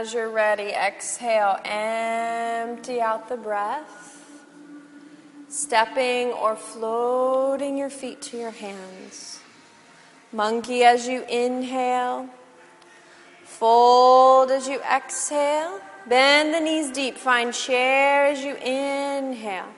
As 0.00 0.14
you're 0.14 0.30
ready, 0.30 0.70
exhale, 0.70 1.58
empty 1.62 3.02
out 3.02 3.28
the 3.28 3.36
breath. 3.36 4.06
Stepping 5.50 6.28
or 6.28 6.56
floating 6.56 7.76
your 7.76 7.90
feet 7.90 8.22
to 8.22 8.38
your 8.38 8.50
hands. 8.50 9.40
Monkey 10.32 10.84
as 10.84 11.06
you 11.06 11.22
inhale. 11.28 12.30
Fold 13.44 14.50
as 14.50 14.66
you 14.66 14.80
exhale. 14.80 15.80
Bend 16.08 16.54
the 16.54 16.60
knees 16.60 16.90
deep. 16.90 17.18
Find 17.18 17.52
chair 17.52 18.26
as 18.26 18.42
you 18.42 18.54
inhale. 18.54 19.68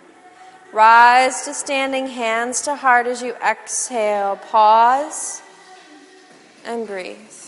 Rise 0.72 1.42
to 1.46 1.52
standing, 1.52 2.06
hands 2.06 2.62
to 2.62 2.76
heart 2.76 3.08
as 3.08 3.22
you 3.22 3.34
exhale. 3.44 4.36
Pause 4.36 5.42
and 6.64 6.86
breathe. 6.86 7.41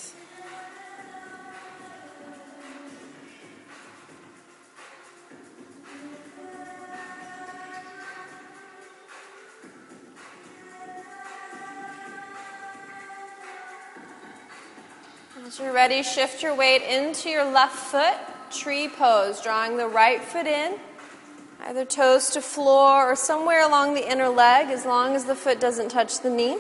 As 15.55 15.61
you're 15.61 15.72
ready, 15.72 16.02
shift 16.02 16.42
your 16.42 16.52
weight 16.52 16.82
into 16.82 17.28
your 17.28 17.44
left 17.44 17.76
foot, 17.76 18.16
tree 18.50 18.88
pose, 18.88 19.40
drawing 19.40 19.76
the 19.76 19.86
right 19.86 20.20
foot 20.20 20.48
in, 20.48 20.80
either 21.61 21.84
toes 21.84 22.30
to 22.30 22.40
floor 22.40 23.12
or 23.12 23.14
somewhere 23.14 23.64
along 23.64 23.94
the 23.94 24.11
inner 24.11 24.28
leg, 24.28 24.66
as 24.66 24.84
long 24.84 25.14
as 25.14 25.26
the 25.26 25.36
foot 25.36 25.61
doesn't 25.61 25.90
touch 25.90 26.18
the 26.22 26.28
knee. 26.28 26.57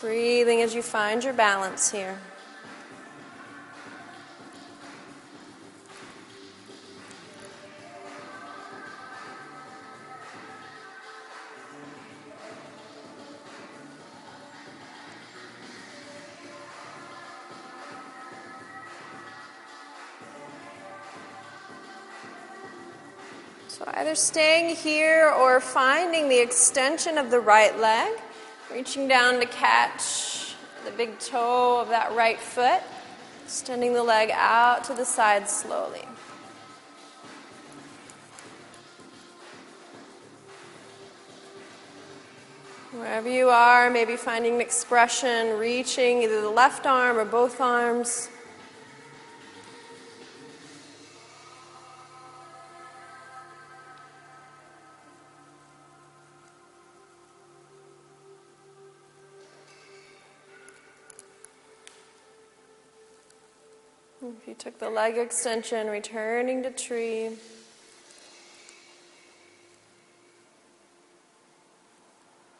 Breathing 0.00 0.62
as 0.62 0.74
you 0.74 0.82
find 0.82 1.22
your 1.22 1.32
balance 1.32 1.92
here. 1.92 2.18
So, 23.78 23.84
either 23.94 24.16
staying 24.16 24.74
here 24.74 25.30
or 25.30 25.60
finding 25.60 26.28
the 26.28 26.40
extension 26.40 27.16
of 27.16 27.30
the 27.30 27.38
right 27.38 27.78
leg, 27.78 28.10
reaching 28.72 29.06
down 29.06 29.38
to 29.38 29.46
catch 29.46 30.56
the 30.84 30.90
big 30.90 31.16
toe 31.20 31.80
of 31.80 31.88
that 31.90 32.12
right 32.16 32.40
foot, 32.40 32.82
extending 33.44 33.92
the 33.92 34.02
leg 34.02 34.32
out 34.32 34.82
to 34.82 34.94
the 34.94 35.04
side 35.04 35.48
slowly. 35.48 36.02
Wherever 42.90 43.28
you 43.28 43.48
are, 43.48 43.90
maybe 43.90 44.16
finding 44.16 44.56
an 44.56 44.60
expression, 44.60 45.56
reaching 45.56 46.22
either 46.22 46.40
the 46.40 46.50
left 46.50 46.84
arm 46.84 47.16
or 47.16 47.24
both 47.24 47.60
arms. 47.60 48.28
You 64.48 64.54
took 64.54 64.78
the 64.78 64.88
leg 64.88 65.18
extension, 65.18 65.88
returning 65.88 66.62
to 66.62 66.70
tree. 66.70 67.26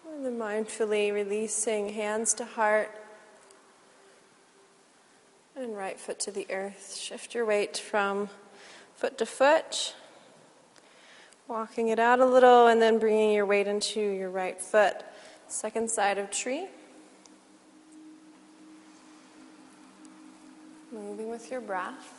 And 0.06 0.22
then 0.22 0.38
mindfully 0.38 1.10
releasing 1.14 1.94
hands 1.94 2.34
to 2.34 2.44
heart 2.44 2.94
and 5.56 5.74
right 5.74 5.98
foot 5.98 6.20
to 6.20 6.30
the 6.30 6.46
earth. 6.50 6.94
Shift 6.94 7.34
your 7.34 7.46
weight 7.46 7.78
from 7.78 8.28
foot 8.94 9.16
to 9.16 9.24
foot, 9.24 9.94
walking 11.46 11.88
it 11.88 11.98
out 11.98 12.20
a 12.20 12.26
little, 12.26 12.66
and 12.66 12.82
then 12.82 12.98
bringing 12.98 13.32
your 13.32 13.46
weight 13.46 13.66
into 13.66 13.98
your 13.98 14.28
right 14.28 14.60
foot. 14.60 14.96
Second 15.46 15.90
side 15.90 16.18
of 16.18 16.30
tree. 16.30 16.66
Moving 20.90 21.28
with 21.28 21.50
your 21.50 21.60
breath. 21.60 22.14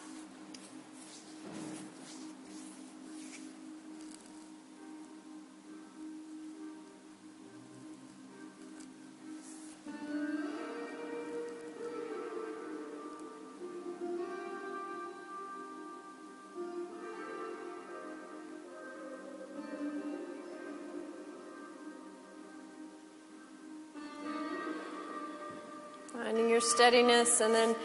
Finding 26.14 26.50
your 26.50 26.62
steadiness 26.62 27.42
and 27.42 27.56
then 27.56 27.76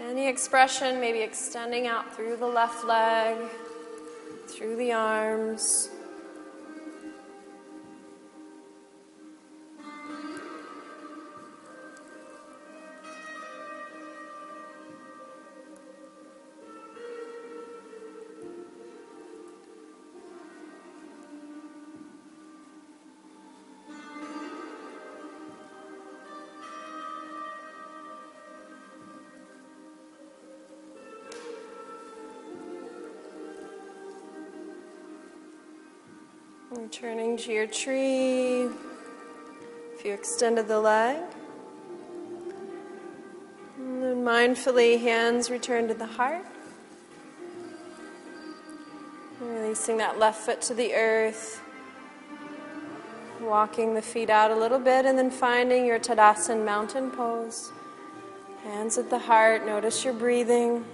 any 0.00 0.28
expression, 0.28 1.00
maybe 1.00 1.20
extending 1.20 1.86
out 1.86 2.14
through 2.14 2.36
the 2.36 2.46
left 2.46 2.84
leg, 2.84 3.36
through 4.46 4.76
the 4.76 4.92
arms. 4.92 5.90
Returning 36.84 37.38
to 37.38 37.50
your 37.50 37.66
tree. 37.66 38.68
If 39.94 40.04
you 40.04 40.12
extended 40.12 40.68
the 40.68 40.78
leg. 40.78 41.16
And 43.78 44.02
then 44.02 44.16
mindfully, 44.22 45.00
hands 45.00 45.48
return 45.48 45.88
to 45.88 45.94
the 45.94 46.04
heart. 46.04 46.44
Releasing 49.40 49.96
that 49.96 50.18
left 50.18 50.42
foot 50.42 50.60
to 50.60 50.74
the 50.74 50.94
earth. 50.94 51.62
Walking 53.40 53.94
the 53.94 54.02
feet 54.02 54.28
out 54.28 54.50
a 54.50 54.54
little 54.54 54.78
bit 54.78 55.06
and 55.06 55.16
then 55.18 55.30
finding 55.30 55.86
your 55.86 55.98
Tadasana 55.98 56.62
mountain 56.62 57.10
pose. 57.10 57.72
Hands 58.62 58.98
at 58.98 59.08
the 59.08 59.20
heart. 59.20 59.64
Notice 59.64 60.04
your 60.04 60.12
breathing. 60.12 60.84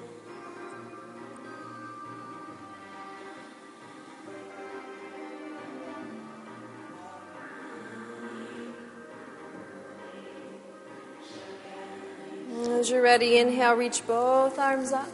You're 12.90 13.02
ready, 13.02 13.38
inhale, 13.38 13.74
reach 13.74 14.06
both 14.06 14.58
arms 14.58 14.92
up. 14.92 15.08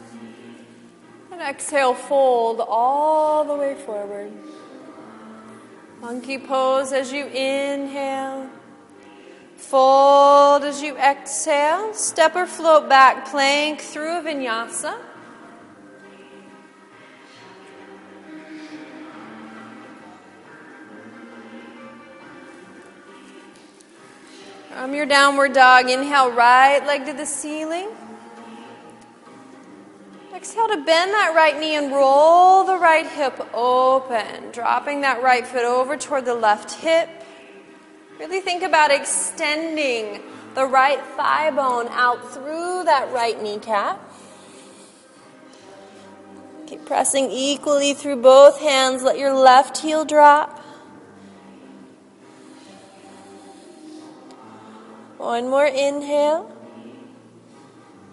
And 1.31 1.41
exhale, 1.41 1.93
fold 1.93 2.61
all 2.67 3.43
the 3.43 3.55
way 3.55 3.75
forward. 3.75 4.31
Monkey 6.01 6.37
pose 6.37 6.91
as 6.91 7.11
you 7.11 7.25
inhale. 7.25 8.49
Fold 9.55 10.63
as 10.63 10.81
you 10.81 10.95
exhale. 10.97 11.93
Step 11.93 12.35
or 12.35 12.45
float 12.45 12.87
back, 12.87 13.27
plank 13.29 13.81
through 13.81 14.19
a 14.19 14.21
vinyasa. 14.21 14.97
From 24.87 24.95
your 24.95 25.05
downward 25.05 25.51
dog, 25.51 25.89
inhale, 25.89 26.31
right 26.31 26.79
leg 26.87 27.05
to 27.07 27.11
the 27.11 27.25
ceiling. 27.25 27.89
Exhale 30.33 30.69
to 30.69 30.77
bend 30.77 31.11
that 31.11 31.33
right 31.35 31.59
knee 31.59 31.75
and 31.75 31.91
roll 31.91 32.63
the 32.63 32.77
right 32.77 33.05
hip 33.05 33.37
open, 33.53 34.51
dropping 34.53 35.01
that 35.01 35.21
right 35.21 35.45
foot 35.45 35.65
over 35.65 35.97
toward 35.97 36.23
the 36.23 36.33
left 36.33 36.71
hip. 36.71 37.09
Really 38.17 38.39
think 38.39 38.63
about 38.63 38.89
extending 38.89 40.23
the 40.55 40.65
right 40.65 41.03
thigh 41.17 41.51
bone 41.51 41.89
out 41.89 42.31
through 42.31 42.85
that 42.85 43.11
right 43.11 43.43
kneecap. 43.43 43.99
Keep 46.67 46.85
pressing 46.85 47.29
equally 47.29 47.93
through 47.93 48.21
both 48.21 48.61
hands. 48.61 49.03
Let 49.03 49.17
your 49.17 49.33
left 49.33 49.79
heel 49.79 50.05
drop. 50.05 50.63
One 55.17 55.49
more 55.49 55.65
inhale. 55.65 56.51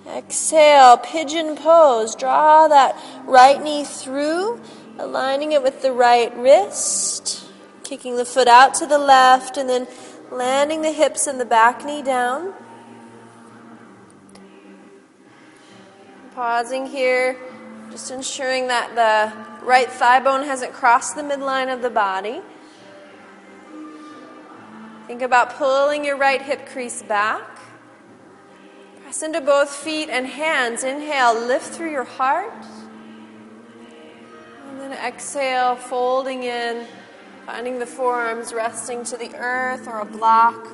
Exhale, 0.07 0.97
pigeon 0.99 1.57
pose. 1.57 2.15
Draw 2.15 2.69
that 2.69 2.97
right 3.25 3.63
knee 3.63 3.85
through, 3.85 4.61
aligning 4.99 5.53
it 5.53 5.63
with 5.63 5.83
the 5.83 5.93
right 5.93 6.35
wrist. 6.37 7.45
Kicking 7.83 8.17
the 8.17 8.25
foot 8.25 8.49
out 8.49 8.75
to 8.75 8.87
the 8.87 8.99
left 8.99 9.57
and 9.57 9.69
then 9.69 9.87
landing 10.31 10.83
the 10.83 10.93
hips 10.93 11.27
and 11.27 11.41
the 11.41 11.45
back 11.45 11.85
knee 11.85 12.03
down. 12.03 12.55
Pausing 16.35 16.87
here, 16.87 17.37
just 17.91 18.11
ensuring 18.11 18.67
that 18.69 18.95
the 18.95 19.65
right 19.65 19.91
thigh 19.91 20.21
bone 20.21 20.43
hasn't 20.43 20.73
crossed 20.73 21.15
the 21.15 21.23
midline 21.23 21.73
of 21.73 21.81
the 21.81 21.91
body. 21.91 22.41
Think 25.07 25.21
about 25.21 25.57
pulling 25.57 26.05
your 26.05 26.17
right 26.17 26.41
hip 26.41 26.67
crease 26.67 27.03
back. 27.03 27.43
Press 29.03 29.23
into 29.23 29.43
both 29.43 29.69
feet 29.69 30.09
and 30.09 30.27
hands. 30.27 30.83
Inhale, 30.83 31.35
lift 31.35 31.75
through 31.75 31.91
your 31.91 32.05
heart. 32.05 32.65
And 34.69 34.81
then 34.81 34.93
exhale, 34.93 35.77
folding 35.77 36.45
in, 36.45 36.87
finding 37.45 37.79
the 37.79 37.87
forearms 37.87 38.55
resting 38.55 39.05
to 39.05 39.19
the 39.19 39.35
earth 39.37 39.87
or 39.87 40.01
a 40.01 40.07
block. 40.07 40.69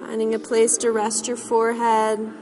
Finding 0.00 0.34
a 0.34 0.38
place 0.38 0.78
to 0.78 0.90
rest 0.90 1.28
your 1.28 1.36
forehead. 1.36 2.32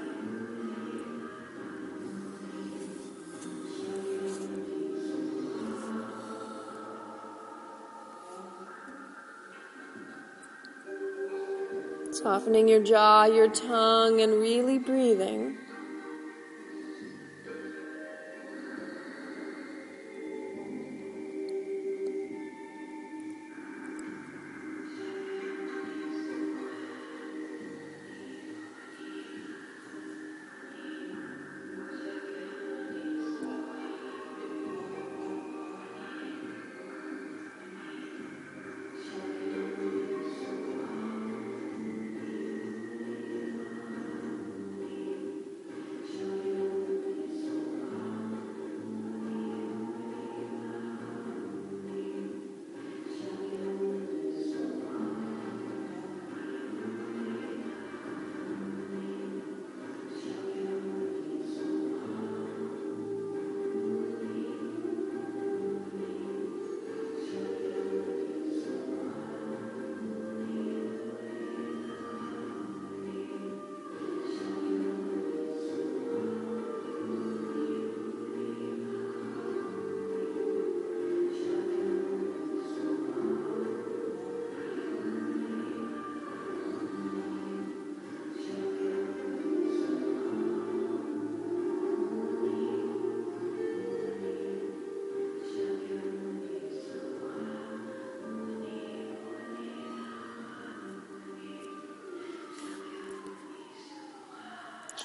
Softening 12.23 12.69
your 12.69 12.81
jaw, 12.81 13.25
your 13.25 13.49
tongue, 13.49 14.21
and 14.21 14.35
really 14.35 14.79
breathing. 14.79 15.57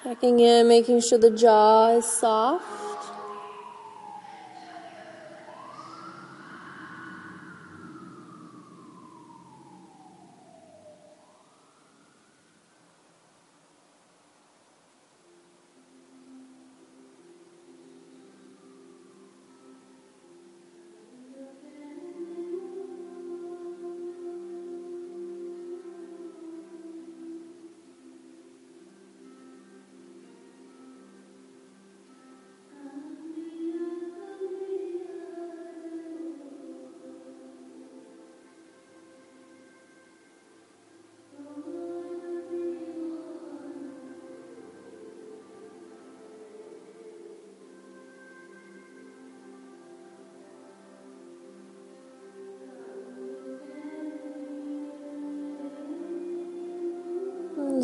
Checking 0.08 0.40
in, 0.40 0.70
making 0.70 1.02
sure 1.02 1.18
the 1.18 1.32
jaw 1.32 1.98
is 1.98 2.06
soft. 2.06 2.87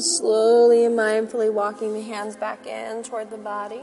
Slowly 0.04 0.86
and 0.86 0.98
mindfully 0.98 1.52
walking 1.52 1.94
the 1.94 2.02
hands 2.02 2.36
back 2.36 2.68
in 2.68 3.04
toward 3.04 3.30
the 3.30 3.38
body. 3.38 3.82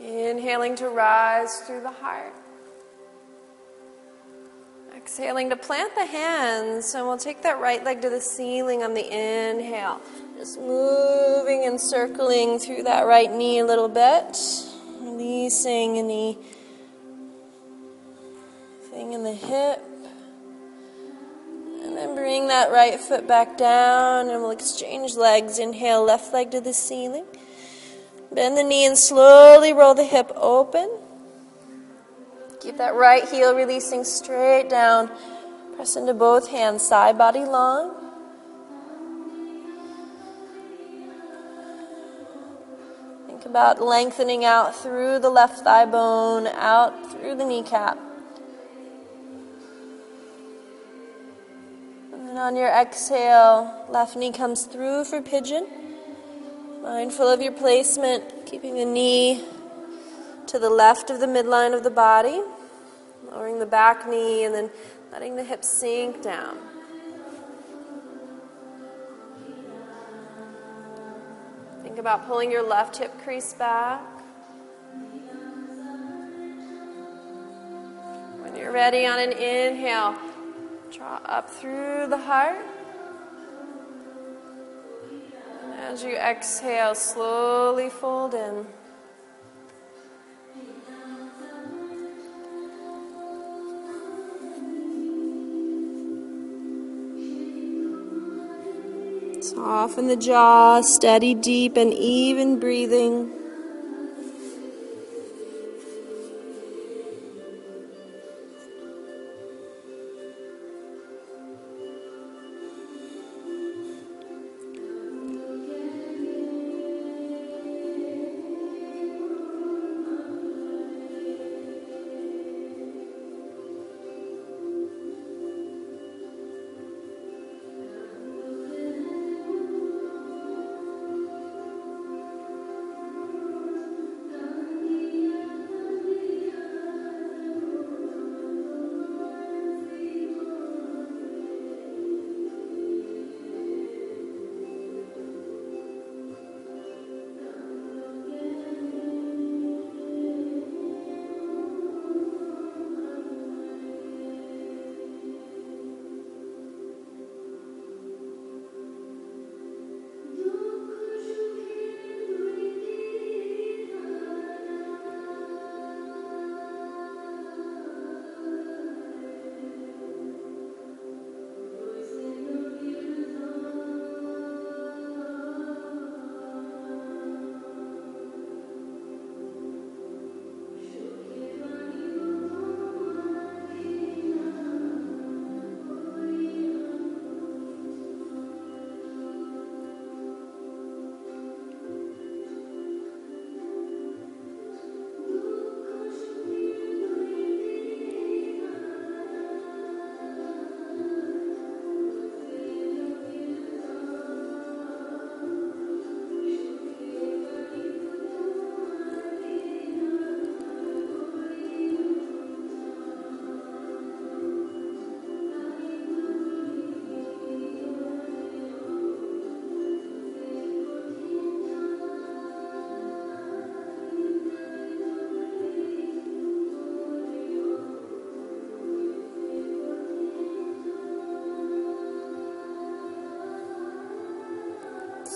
Inhaling 0.00 0.76
to 0.76 0.88
rise 0.88 1.60
through 1.60 1.80
the 1.80 1.90
heart. 1.90 2.34
Exhaling 4.94 5.50
to 5.50 5.56
plant 5.56 5.94
the 5.94 6.06
hands, 6.06 6.94
and 6.94 7.06
we'll 7.06 7.16
take 7.16 7.42
that 7.42 7.60
right 7.60 7.82
leg 7.84 8.02
to 8.02 8.10
the 8.10 8.20
ceiling 8.20 8.82
on 8.82 8.94
the 8.94 9.04
inhale. 9.04 10.00
Just 10.36 10.58
moving 10.58 11.64
and 11.64 11.80
circling 11.80 12.58
through 12.58 12.82
that 12.84 13.06
right 13.06 13.32
knee 13.32 13.60
a 13.60 13.64
little 13.64 13.88
bit. 13.88 14.36
Releasing 15.00 15.98
any 15.98 16.38
thing 18.90 19.12
in 19.12 19.24
the 19.24 19.32
hip. 19.32 19.87
Bring 22.28 22.48
that 22.48 22.70
right 22.70 23.00
foot 23.00 23.26
back 23.26 23.56
down, 23.56 24.28
and 24.28 24.42
we'll 24.42 24.50
exchange 24.50 25.16
legs. 25.16 25.58
Inhale, 25.58 26.04
left 26.04 26.30
leg 26.34 26.50
to 26.50 26.60
the 26.60 26.74
ceiling. 26.74 27.24
Bend 28.30 28.54
the 28.54 28.62
knee 28.62 28.84
and 28.84 28.98
slowly 28.98 29.72
roll 29.72 29.94
the 29.94 30.04
hip 30.04 30.30
open. 30.36 30.90
Keep 32.60 32.76
that 32.76 32.94
right 32.94 33.26
heel 33.26 33.54
releasing 33.56 34.04
straight 34.04 34.68
down. 34.68 35.10
Press 35.74 35.96
into 35.96 36.12
both 36.12 36.50
hands, 36.50 36.82
side 36.82 37.16
body 37.16 37.46
long. 37.46 37.94
Think 43.26 43.46
about 43.46 43.80
lengthening 43.80 44.44
out 44.44 44.76
through 44.76 45.18
the 45.20 45.30
left 45.30 45.60
thigh 45.60 45.86
bone, 45.86 46.46
out 46.46 47.10
through 47.10 47.36
the 47.36 47.46
kneecap. 47.46 47.98
And 52.28 52.38
on 52.38 52.56
your 52.56 52.68
exhale, 52.68 53.86
left 53.88 54.14
knee 54.14 54.32
comes 54.32 54.64
through 54.66 55.04
for 55.04 55.22
pigeon. 55.22 55.66
Mindful 56.82 57.26
of 57.26 57.40
your 57.40 57.52
placement, 57.52 58.44
keeping 58.44 58.74
the 58.74 58.84
knee 58.84 59.42
to 60.46 60.58
the 60.58 60.68
left 60.68 61.08
of 61.08 61.20
the 61.20 61.26
midline 61.26 61.74
of 61.74 61.84
the 61.84 61.90
body, 61.90 62.42
lowering 63.30 63.58
the 63.58 63.66
back 63.66 64.06
knee, 64.06 64.44
and 64.44 64.54
then 64.54 64.70
letting 65.10 65.36
the 65.36 65.42
hips 65.42 65.70
sink 65.70 66.22
down. 66.22 66.58
Think 71.82 71.96
about 71.96 72.26
pulling 72.26 72.50
your 72.50 72.62
left 72.62 72.98
hip 72.98 73.18
crease 73.24 73.54
back. 73.54 74.02
When 78.42 78.54
you're 78.54 78.72
ready 78.72 79.06
on 79.06 79.18
an 79.18 79.32
inhale, 79.32 80.27
draw 80.90 81.20
up 81.24 81.50
through 81.50 82.06
the 82.08 82.16
heart. 82.16 82.64
As 85.76 86.02
you 86.02 86.16
exhale, 86.16 86.94
slowly 86.94 87.90
fold 87.90 88.34
in. 88.34 88.66
Soften 99.40 100.08
the 100.08 100.16
jaw, 100.16 100.80
steady, 100.80 101.34
deep, 101.34 101.76
and 101.76 101.92
even 101.94 102.58
breathing. 102.58 103.37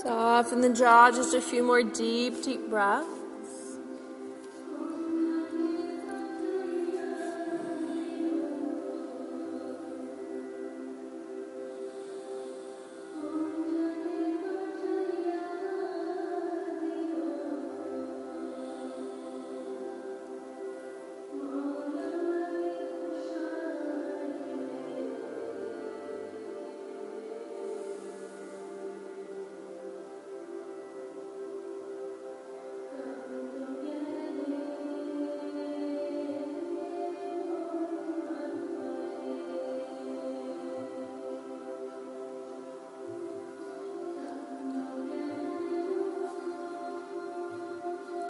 Soften 0.02 0.62
the 0.62 0.70
jaw, 0.70 1.12
just 1.12 1.32
a 1.32 1.40
few 1.40 1.62
more 1.62 1.84
deep, 1.84 2.42
deep 2.42 2.68
breaths. 2.68 3.21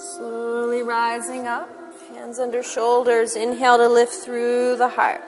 Slowly 0.03 0.83
rising 0.83 1.47
up, 1.47 1.71
hands 2.13 2.41
under 2.41 2.61
shoulders. 2.61 3.37
Inhale 3.37 3.79
to 3.79 3.89
lift 3.89 4.13
through 4.13 4.75
the 4.77 4.89
heart. 4.89 5.23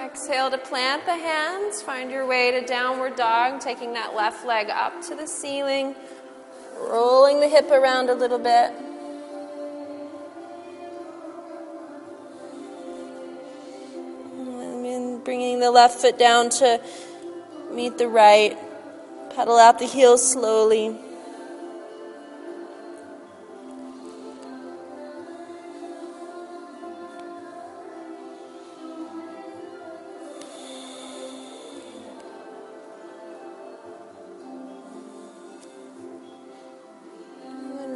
Exhale 0.00 0.52
to 0.52 0.58
plant 0.58 1.04
the 1.04 1.16
hands. 1.16 1.82
Find 1.82 2.12
your 2.12 2.24
way 2.28 2.52
to 2.52 2.64
downward 2.64 3.16
dog, 3.16 3.60
taking 3.60 3.94
that 3.94 4.14
left 4.14 4.46
leg 4.46 4.70
up 4.70 5.02
to 5.08 5.16
the 5.16 5.26
ceiling, 5.26 5.96
rolling 6.80 7.40
the 7.40 7.48
hip 7.48 7.72
around 7.72 8.08
a 8.08 8.14
little 8.14 8.38
bit. 8.38 8.70
And 14.38 15.24
bringing 15.24 15.58
the 15.58 15.72
left 15.72 16.00
foot 16.00 16.16
down 16.20 16.50
to 16.50 16.80
meet 17.72 17.98
the 17.98 18.06
right. 18.06 18.56
Pedal 19.38 19.56
out 19.58 19.78
the 19.78 19.84
heels 19.84 20.32
slowly. 20.32 20.98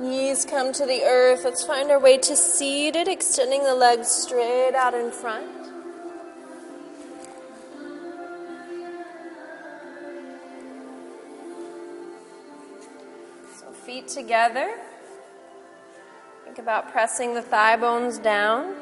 Knees 0.01 0.45
come 0.45 0.73
to 0.73 0.87
the 0.87 1.03
earth. 1.03 1.41
Let's 1.45 1.65
find 1.65 1.91
our 1.91 1.99
way 1.99 2.19
to 2.19 2.37
seated, 2.37 3.09
extending 3.09 3.65
the 3.65 3.75
legs 3.75 4.07
straight 4.07 4.77
out 4.77 4.95
in 4.95 5.11
front. 5.11 5.62
Feet 14.03 14.09
together. 14.09 14.75
Think 16.45 16.59
about 16.59 16.93
pressing 16.93 17.35
the 17.35 17.43
thigh 17.43 17.77
bones 17.77 18.19
down. 18.19 18.75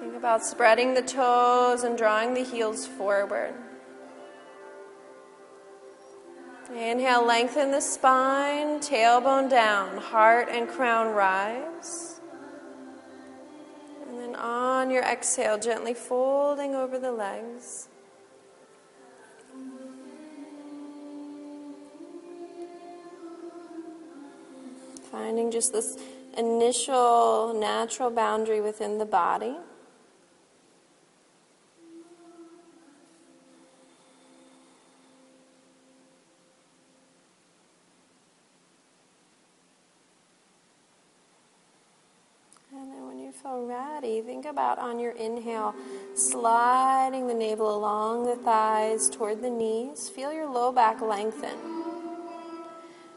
Think 0.00 0.16
about 0.16 0.44
spreading 0.44 0.94
the 0.94 1.02
toes 1.02 1.82
and 1.82 1.96
drawing 1.96 2.34
the 2.34 2.42
heels 2.42 2.86
forward. 2.86 3.54
Inhale, 6.74 7.26
lengthen 7.26 7.72
the 7.72 7.80
spine, 7.80 8.78
tailbone 8.78 9.50
down, 9.50 9.96
heart 9.98 10.48
and 10.50 10.68
crown 10.68 11.12
rise. 11.12 12.20
And 14.08 14.20
then 14.20 14.36
on 14.36 14.90
your 14.90 15.02
exhale, 15.02 15.58
gently 15.58 15.94
folding 15.94 16.76
over 16.76 16.98
the 16.98 17.10
legs. 17.10 17.89
Finding 25.10 25.50
just 25.50 25.72
this 25.72 25.96
initial 26.36 27.52
natural 27.52 28.10
boundary 28.10 28.60
within 28.60 28.98
the 28.98 29.04
body. 29.04 29.56
And 42.72 42.92
then 42.92 43.08
when 43.08 43.18
you 43.18 43.32
feel 43.32 43.66
ready, 43.66 44.20
think 44.20 44.46
about 44.46 44.78
on 44.78 45.00
your 45.00 45.12
inhale, 45.12 45.74
sliding 46.14 47.26
the 47.26 47.34
navel 47.34 47.76
along 47.76 48.26
the 48.26 48.36
thighs 48.36 49.10
toward 49.10 49.42
the 49.42 49.50
knees. 49.50 50.08
Feel 50.08 50.32
your 50.32 50.48
low 50.48 50.70
back 50.70 51.00
lengthen. 51.00 51.89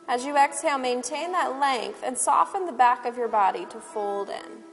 As 0.07 0.25
you 0.25 0.37
exhale, 0.37 0.77
maintain 0.77 1.31
that 1.31 1.59
length 1.59 2.03
and 2.03 2.17
soften 2.17 2.65
the 2.65 2.71
back 2.71 3.05
of 3.05 3.17
your 3.17 3.29
body 3.29 3.65
to 3.67 3.79
fold 3.79 4.29
in. 4.29 4.63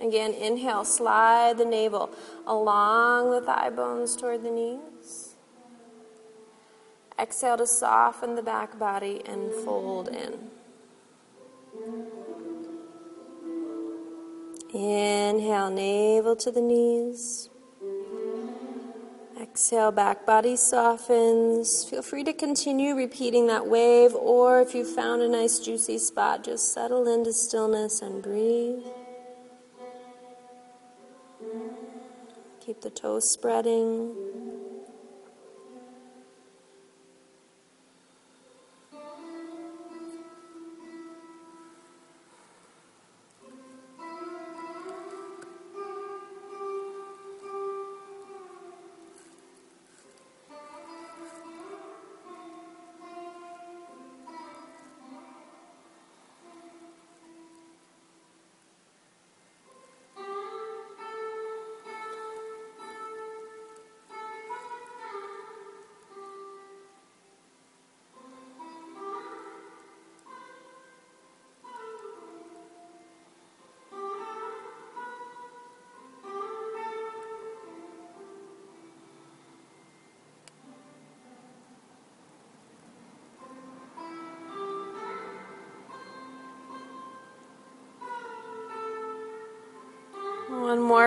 Again, 0.00 0.32
inhale, 0.32 0.84
slide 0.84 1.58
the 1.58 1.64
navel 1.64 2.10
along 2.46 3.30
the 3.30 3.40
thigh 3.40 3.70
bones 3.70 4.16
toward 4.16 4.42
the 4.42 4.50
knees. 4.50 5.36
Exhale 7.18 7.58
to 7.58 7.66
soften 7.66 8.34
the 8.34 8.42
back 8.42 8.78
body 8.78 9.20
and 9.26 9.52
fold 9.52 10.08
in. 10.08 10.50
Inhale, 14.72 15.70
navel 15.70 16.36
to 16.36 16.50
the 16.50 16.62
knees. 16.62 17.50
Exhale, 19.42 19.90
back 19.90 20.24
body 20.24 20.54
softens. 20.54 21.84
Feel 21.90 22.02
free 22.02 22.22
to 22.22 22.32
continue 22.32 22.94
repeating 22.94 23.48
that 23.48 23.66
wave, 23.66 24.14
or 24.14 24.60
if 24.60 24.72
you 24.72 24.84
found 24.84 25.20
a 25.20 25.28
nice 25.28 25.58
juicy 25.58 25.98
spot, 25.98 26.44
just 26.44 26.72
settle 26.72 27.08
into 27.12 27.32
stillness 27.32 28.00
and 28.02 28.22
breathe. 28.22 28.84
Keep 32.60 32.82
the 32.82 32.90
toes 32.90 33.28
spreading. 33.28 34.16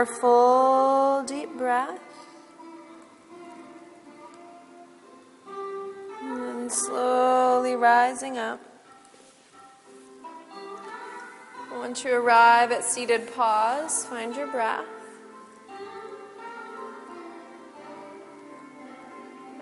Full 0.05 1.23
deep 1.23 1.57
breath. 1.57 1.99
And 6.21 6.71
slowly 6.71 7.75
rising 7.75 8.37
up. 8.37 8.61
Once 11.73 12.03
you 12.03 12.13
arrive 12.13 12.71
at 12.71 12.83
seated 12.83 13.33
pause, 13.35 14.05
find 14.05 14.35
your 14.35 14.47
breath. 14.47 14.85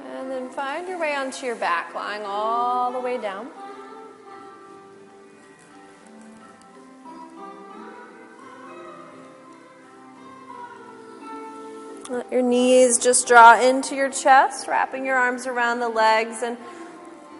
And 0.06 0.30
then 0.30 0.50
find 0.50 0.88
your 0.88 1.00
way 1.00 1.16
onto 1.16 1.46
your 1.46 1.56
back, 1.56 1.96
lying 1.96 2.24
all 2.26 2.92
the 2.92 3.00
way 3.00 3.18
down. 3.18 3.48
Let 12.14 12.32
your 12.32 12.44
knees 12.44 13.00
just 13.00 13.28
draw 13.28 13.60
into 13.60 13.96
your 13.96 14.10
chest, 14.12 14.68
wrapping 14.68 15.04
your 15.04 15.16
arms 15.16 15.48
around 15.48 15.80
the 15.80 15.90
legs 15.90 16.44
and 16.44 16.58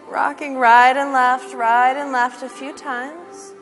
rocking 0.08 0.56
right 0.56 0.96
and 0.96 1.12
left, 1.12 1.54
right 1.54 1.96
and 1.96 2.10
left 2.10 2.42
a 2.42 2.48
few 2.48 2.76
times. 2.76 3.53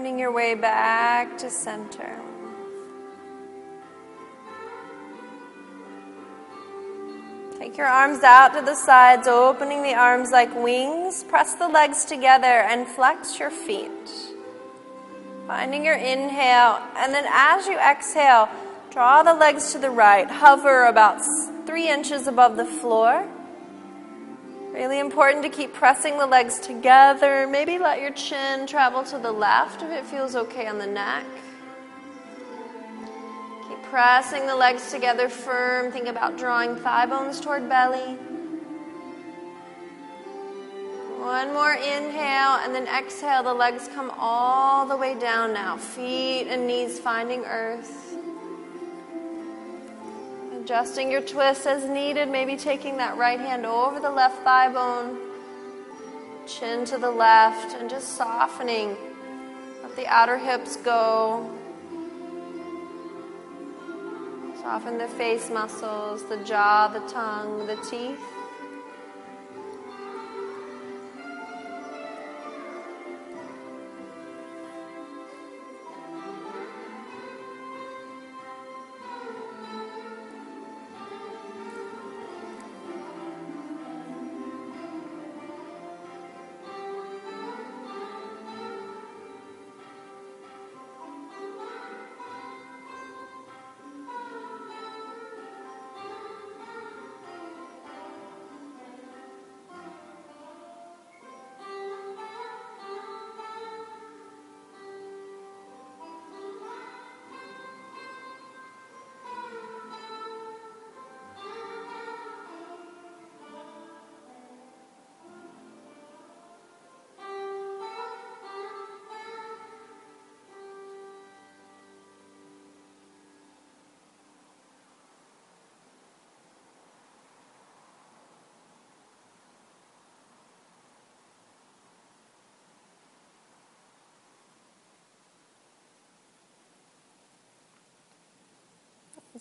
Finding 0.00 0.18
your 0.18 0.32
way 0.32 0.54
back 0.54 1.36
to 1.36 1.50
center. 1.50 2.18
Take 7.58 7.76
your 7.76 7.86
arms 7.86 8.22
out 8.22 8.54
to 8.54 8.62
the 8.62 8.74
sides, 8.74 9.28
opening 9.28 9.82
the 9.82 9.92
arms 9.92 10.30
like 10.30 10.54
wings. 10.54 11.22
Press 11.24 11.52
the 11.52 11.68
legs 11.68 12.06
together 12.06 12.46
and 12.46 12.88
flex 12.88 13.38
your 13.38 13.50
feet. 13.50 13.90
Finding 15.46 15.84
your 15.84 15.96
inhale, 15.96 16.80
and 16.96 17.12
then 17.12 17.26
as 17.28 17.66
you 17.66 17.78
exhale, 17.78 18.48
draw 18.90 19.22
the 19.22 19.34
legs 19.34 19.72
to 19.72 19.78
the 19.78 19.90
right. 19.90 20.30
Hover 20.30 20.86
about 20.86 21.20
three 21.66 21.90
inches 21.90 22.26
above 22.26 22.56
the 22.56 22.64
floor. 22.64 23.28
Really 24.72 25.00
important 25.00 25.42
to 25.42 25.48
keep 25.48 25.74
pressing 25.74 26.16
the 26.16 26.26
legs 26.26 26.60
together. 26.60 27.46
Maybe 27.48 27.76
let 27.78 28.00
your 28.00 28.12
chin 28.12 28.68
travel 28.68 29.02
to 29.04 29.18
the 29.18 29.32
left 29.32 29.82
if 29.82 29.90
it 29.90 30.06
feels 30.06 30.36
okay 30.36 30.68
on 30.68 30.78
the 30.78 30.86
neck. 30.86 31.24
Keep 33.68 33.82
pressing 33.82 34.46
the 34.46 34.54
legs 34.54 34.92
together 34.92 35.28
firm. 35.28 35.90
Think 35.90 36.06
about 36.06 36.38
drawing 36.38 36.76
thigh 36.76 37.06
bones 37.06 37.40
toward 37.40 37.68
belly. 37.68 38.16
One 41.18 41.52
more 41.52 41.74
inhale 41.74 42.60
and 42.62 42.72
then 42.72 42.86
exhale. 42.86 43.42
The 43.42 43.52
legs 43.52 43.88
come 43.88 44.12
all 44.18 44.86
the 44.86 44.96
way 44.96 45.18
down 45.18 45.52
now. 45.52 45.76
Feet 45.78 46.46
and 46.46 46.68
knees 46.68 47.00
finding 47.00 47.44
earth. 47.44 48.16
Adjusting 50.60 51.10
your 51.10 51.22
twist 51.22 51.66
as 51.66 51.88
needed, 51.88 52.28
maybe 52.28 52.54
taking 52.54 52.98
that 52.98 53.16
right 53.16 53.40
hand 53.40 53.64
over 53.64 53.98
the 53.98 54.10
left 54.10 54.44
thigh 54.44 54.70
bone, 54.70 55.16
chin 56.46 56.84
to 56.84 56.98
the 56.98 57.10
left, 57.10 57.74
and 57.80 57.88
just 57.88 58.16
softening. 58.16 58.94
Let 59.82 59.96
the 59.96 60.06
outer 60.06 60.36
hips 60.36 60.76
go. 60.76 61.50
Soften 64.60 64.98
the 64.98 65.08
face 65.08 65.48
muscles, 65.48 66.24
the 66.28 66.36
jaw, 66.44 66.88
the 66.88 67.00
tongue, 67.10 67.66
the 67.66 67.76
teeth. 67.90 68.20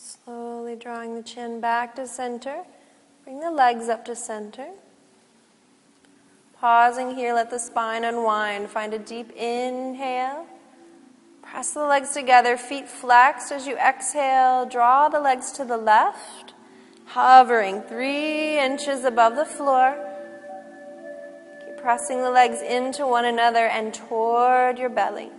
Slowly 0.02 0.78
drawing 0.78 1.16
the 1.16 1.22
chin 1.22 1.60
back 1.60 1.94
to 1.96 2.08
center. 2.08 2.64
Bring 3.26 3.42
the 3.42 3.52
legs 3.52 3.90
up 3.90 4.06
to 4.06 4.16
center. 4.16 4.70
Pausing 6.58 7.16
here, 7.16 7.34
let 7.34 7.50
the 7.50 7.60
spine 7.60 8.06
unwind. 8.06 8.70
Find 8.70 8.94
a 8.94 8.98
deep 8.98 9.30
inhale. 9.32 10.46
Press 11.42 11.74
the 11.74 11.84
legs 11.84 12.12
together, 12.14 12.56
feet 12.56 12.88
flexed 12.88 13.52
as 13.52 13.68
you 13.68 13.76
exhale. 13.76 14.66
Draw 14.66 15.10
the 15.10 15.20
legs 15.20 15.52
to 15.52 15.66
the 15.66 15.76
left, 15.76 16.54
hovering 17.08 17.82
three 17.82 18.58
inches 18.58 19.04
above 19.04 19.36
the 19.36 19.44
floor. 19.44 19.98
Keep 21.66 21.76
pressing 21.76 22.20
the 22.20 22.32
legs 22.32 22.62
into 22.62 23.06
one 23.06 23.26
another 23.26 23.68
and 23.68 23.94
toward 23.94 24.80
your 24.80 24.90
belly. 24.90 25.30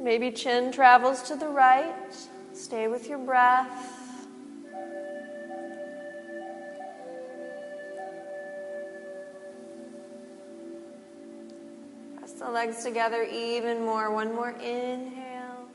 Maybe 0.00 0.32
chin 0.32 0.72
travels 0.72 1.22
to 1.22 1.36
the 1.36 1.48
right. 1.48 2.28
Stay 2.66 2.88
with 2.88 3.08
your 3.08 3.18
breath. 3.18 4.08
Press 12.16 12.32
the 12.32 12.50
legs 12.50 12.82
together 12.82 13.22
even 13.22 13.84
more. 13.84 14.12
One 14.12 14.34
more 14.34 14.50
inhale. 14.50 15.68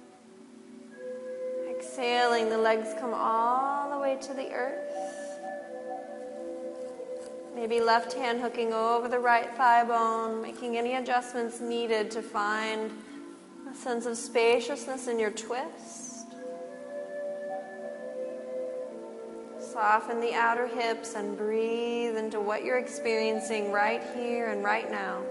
Exhaling, 1.69 2.49
the 2.49 2.57
legs 2.57 2.89
come 2.99 3.13
all 3.13 3.89
the 3.89 3.97
way 3.97 4.17
to 4.23 4.33
the 4.33 4.51
earth. 4.51 5.39
Maybe 7.55 7.79
left 7.79 8.11
hand 8.11 8.41
hooking 8.41 8.73
over 8.73 9.07
the 9.07 9.19
right 9.19 9.49
thigh 9.55 9.85
bone, 9.85 10.41
making 10.41 10.75
any 10.77 10.95
adjustments 10.95 11.61
needed 11.61 12.11
to 12.11 12.21
find 12.21 12.91
a 13.71 13.73
sense 13.73 14.05
of 14.05 14.17
spaciousness 14.17 15.07
in 15.07 15.19
your 15.19 15.31
twist. 15.31 16.10
Soften 19.71 20.19
the 20.19 20.33
outer 20.33 20.67
hips 20.67 21.15
and 21.15 21.37
breathe 21.37 22.17
into 22.17 22.41
what 22.41 22.65
you're 22.65 22.77
experiencing 22.77 23.71
right 23.71 24.03
here 24.13 24.51
and 24.51 24.65
right 24.65 24.91
now. 24.91 25.21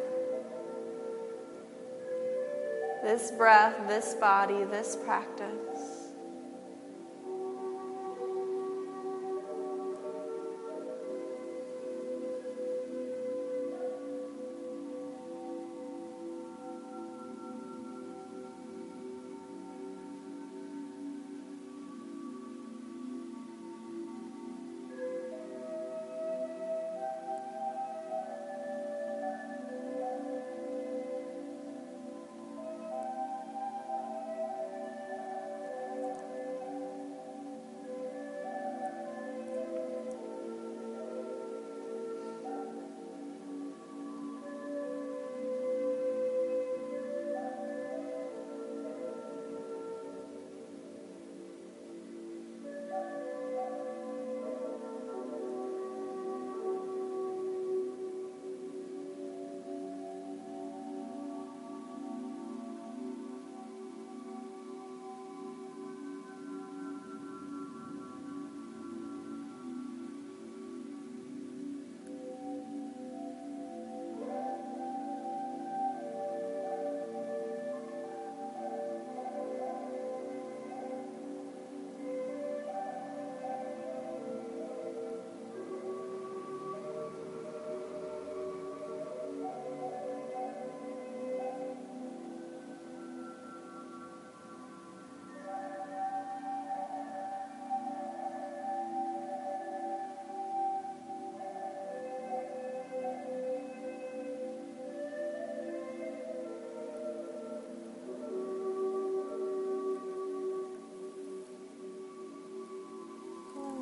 This 3.02 3.32
breath, 3.32 3.76
this 3.86 4.14
body, 4.14 4.64
this 4.64 4.96
practice. 4.96 5.69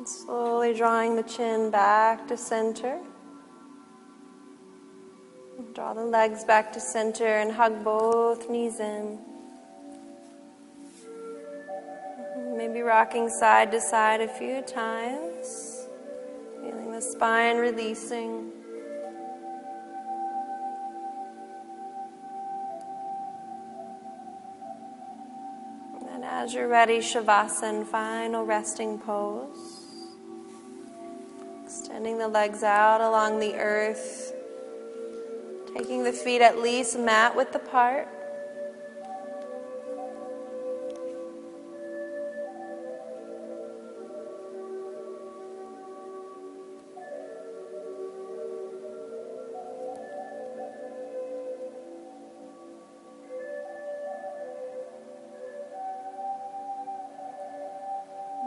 Slowly 0.09 0.73
drawing 0.73 1.15
the 1.17 1.21
chin 1.21 1.69
back 1.69 2.27
to 2.29 2.35
center. 2.35 2.97
Draw 5.75 5.93
the 5.93 6.03
legs 6.03 6.43
back 6.43 6.73
to 6.73 6.79
center 6.79 7.27
and 7.27 7.51
hug 7.51 7.83
both 7.83 8.49
knees 8.49 8.79
in. 8.79 9.19
Maybe 12.57 12.81
rocking 12.81 13.29
side 13.29 13.71
to 13.71 13.79
side 13.79 14.21
a 14.21 14.27
few 14.27 14.63
times. 14.63 15.87
Feeling 16.55 16.91
the 16.91 17.01
spine 17.01 17.57
releasing. 17.57 18.51
And 26.11 26.25
as 26.25 26.55
you're 26.55 26.67
ready, 26.67 26.97
Shavasana, 26.97 27.85
final 27.85 28.43
resting 28.43 28.97
pose. 28.97 29.78
Extending 31.99 32.17
the 32.17 32.29
legs 32.29 32.63
out 32.63 33.01
along 33.01 33.41
the 33.41 33.55
earth. 33.55 34.33
Taking 35.75 36.05
the 36.05 36.13
feet 36.13 36.39
at 36.41 36.57
least 36.57 36.97
mat 36.97 37.35
width 37.35 37.53
apart. 37.53 38.07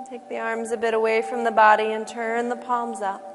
Take 0.09 0.27
the 0.31 0.39
arms 0.39 0.71
a 0.71 0.79
bit 0.79 0.95
away 0.95 1.21
from 1.21 1.45
the 1.45 1.51
body 1.51 1.93
and 1.93 2.09
turn 2.09 2.49
the 2.49 2.57
palms 2.57 3.03
up. 3.03 3.32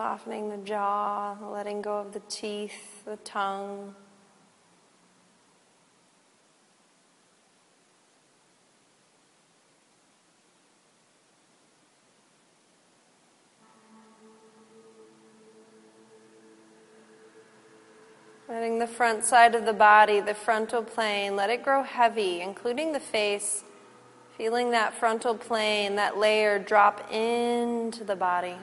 Softening 0.00 0.48
the 0.48 0.56
jaw, 0.56 1.36
letting 1.52 1.82
go 1.82 1.98
of 1.98 2.14
the 2.14 2.22
teeth, 2.30 3.04
the 3.04 3.18
tongue. 3.18 3.94
Letting 18.48 18.78
the 18.78 18.86
front 18.86 19.24
side 19.24 19.54
of 19.54 19.66
the 19.66 19.74
body, 19.74 20.20
the 20.20 20.32
frontal 20.32 20.82
plane, 20.82 21.36
let 21.36 21.50
it 21.50 21.62
grow 21.62 21.82
heavy, 21.82 22.40
including 22.40 22.92
the 22.92 23.00
face. 23.00 23.64
Feeling 24.38 24.70
that 24.70 24.94
frontal 24.94 25.34
plane, 25.34 25.96
that 25.96 26.16
layer 26.16 26.58
drop 26.58 27.12
into 27.12 28.02
the 28.02 28.16
body. 28.16 28.56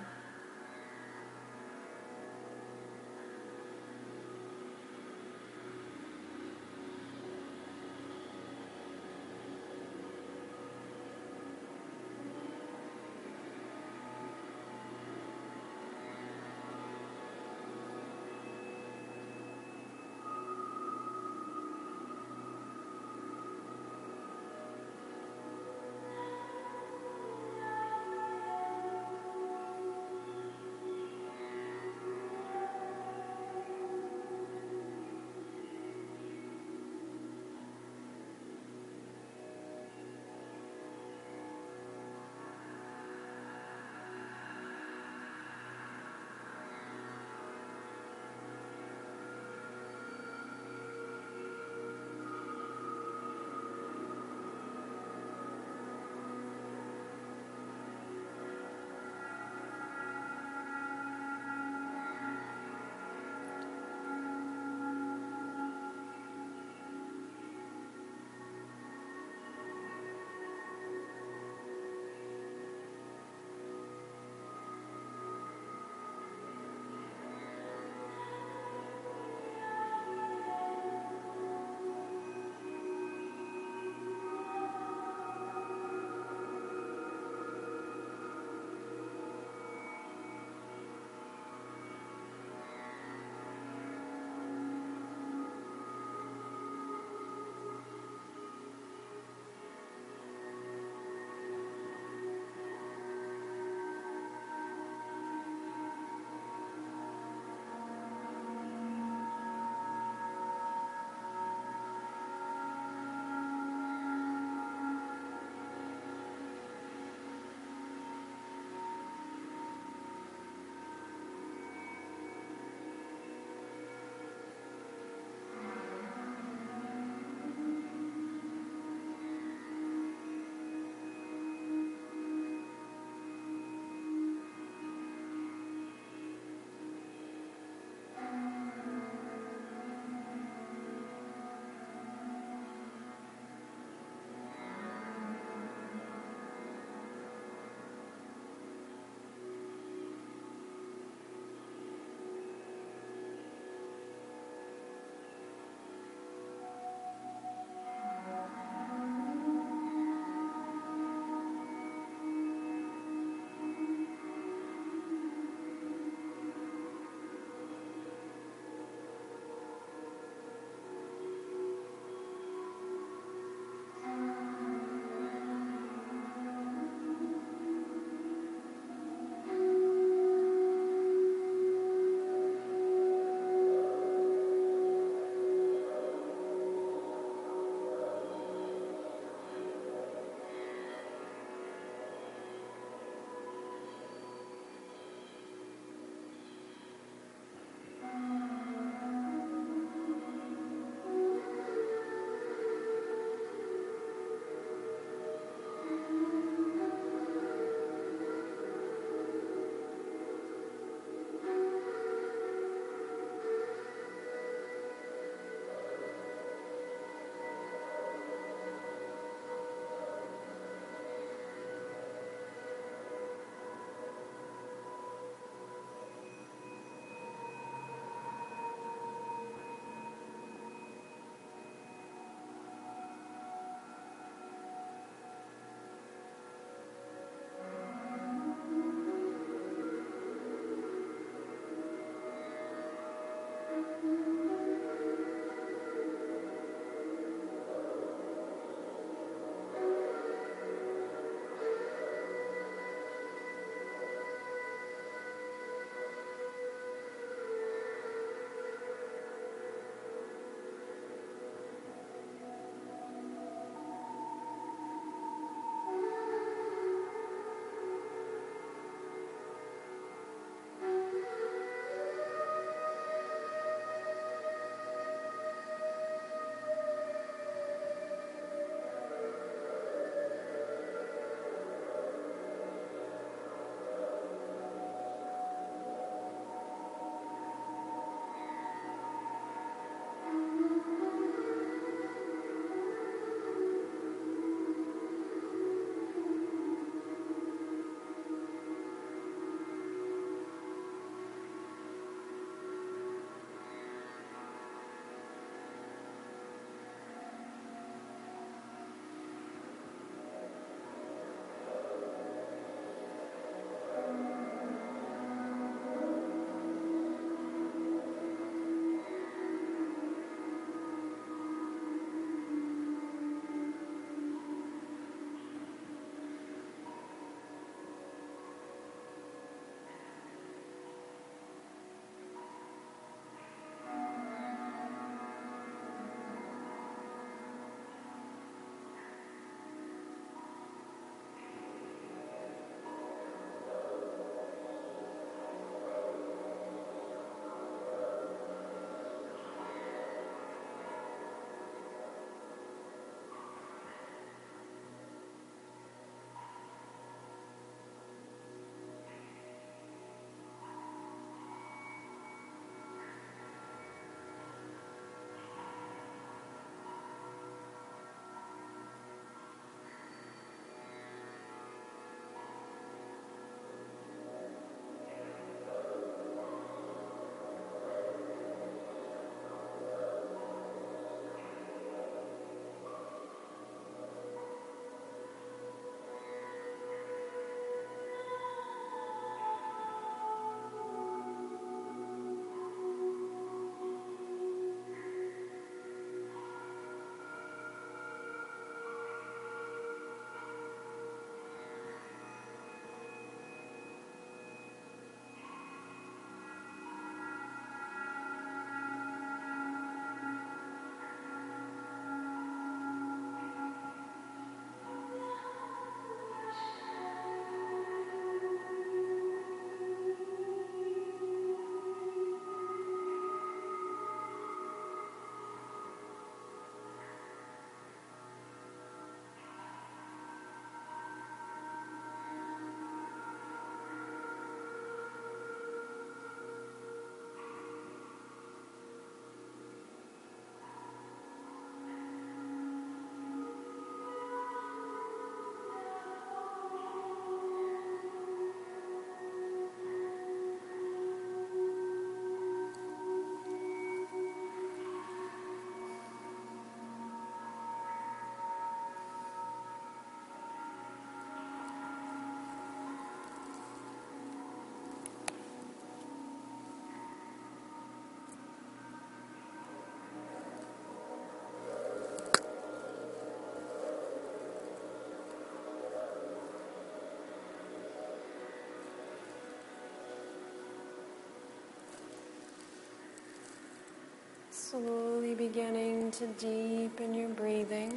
Slowly 484.69 485.33
beginning 485.33 486.11
to 486.11 486.27
deepen 486.27 487.13
your 487.13 487.29
breathing. 487.29 487.93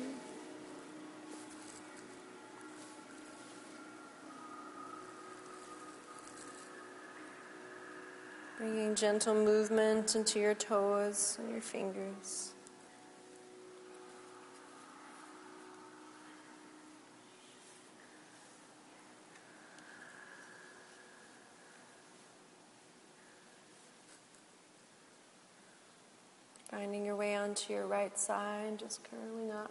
Bringing 8.57 8.95
gentle 8.95 9.35
movement 9.35 10.15
into 10.15 10.39
your 10.39 10.55
toes 10.55 11.39
and 11.41 11.51
your 11.51 11.61
fingers. 11.61 12.55
Finding 26.91 27.07
your 27.07 27.15
way 27.15 27.37
onto 27.37 27.73
your 27.73 27.87
right 27.87 28.19
side, 28.19 28.81
just 28.81 29.01
curling 29.05 29.53
up, 29.53 29.71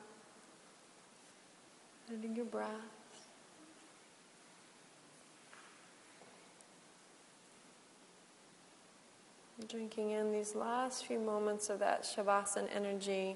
letting 2.10 2.34
your 2.34 2.46
breath. 2.46 2.70
Drinking 9.68 10.12
in 10.12 10.32
these 10.32 10.56
last 10.56 11.06
few 11.06 11.20
moments 11.20 11.70
of 11.70 11.80
that 11.80 12.04
Shavasana 12.04 12.70
energy 12.74 13.36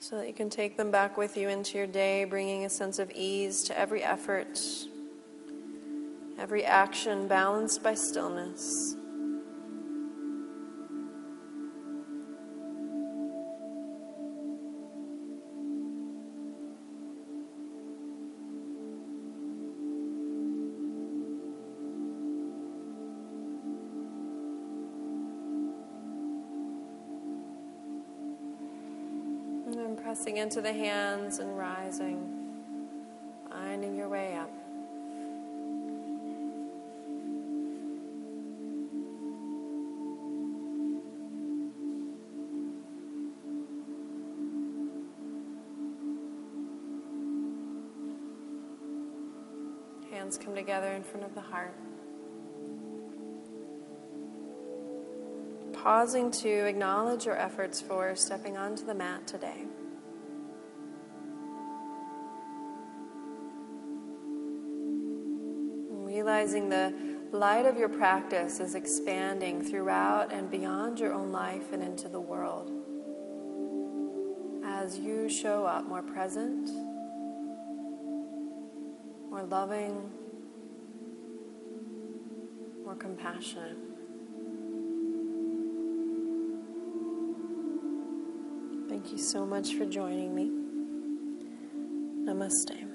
so 0.00 0.16
that 0.16 0.26
you 0.26 0.32
can 0.32 0.48
take 0.48 0.78
them 0.78 0.90
back 0.90 1.18
with 1.18 1.36
you 1.36 1.50
into 1.50 1.76
your 1.76 1.86
day, 1.86 2.24
bringing 2.24 2.64
a 2.64 2.70
sense 2.70 2.98
of 2.98 3.10
ease 3.10 3.62
to 3.64 3.78
every 3.78 4.02
effort, 4.02 4.58
every 6.38 6.64
action 6.64 7.28
balanced 7.28 7.82
by 7.82 7.92
stillness. 7.92 8.96
Into 30.40 30.62
the 30.62 30.72
hands 30.72 31.38
and 31.38 31.56
rising, 31.56 32.26
finding 33.50 33.94
your 33.94 34.08
way 34.08 34.34
up. 34.36 34.50
Hands 50.10 50.38
come 50.38 50.54
together 50.54 50.90
in 50.92 51.02
front 51.02 51.26
of 51.26 51.34
the 51.34 51.42
heart. 51.42 51.74
Pausing 55.74 56.30
to 56.30 56.48
acknowledge 56.48 57.26
your 57.26 57.36
efforts 57.36 57.82
for 57.82 58.14
stepping 58.16 58.56
onto 58.56 58.86
the 58.86 58.94
mat 58.94 59.26
today. 59.26 59.66
The 66.48 66.94
light 67.32 67.66
of 67.66 67.76
your 67.76 67.90
practice 67.90 68.60
is 68.60 68.74
expanding 68.74 69.62
throughout 69.62 70.32
and 70.32 70.50
beyond 70.50 70.98
your 70.98 71.12
own 71.12 71.30
life 71.30 71.70
and 71.70 71.82
into 71.82 72.08
the 72.08 72.18
world. 72.18 72.72
As 74.64 74.98
you 74.98 75.28
show 75.28 75.66
up 75.66 75.86
more 75.86 76.02
present, 76.02 76.70
more 79.28 79.42
loving, 79.42 80.10
more 82.84 82.94
compassionate. 82.94 83.76
Thank 88.88 89.12
you 89.12 89.18
so 89.18 89.44
much 89.44 89.74
for 89.74 89.84
joining 89.84 90.34
me. 90.34 90.50
Namaste. 92.24 92.89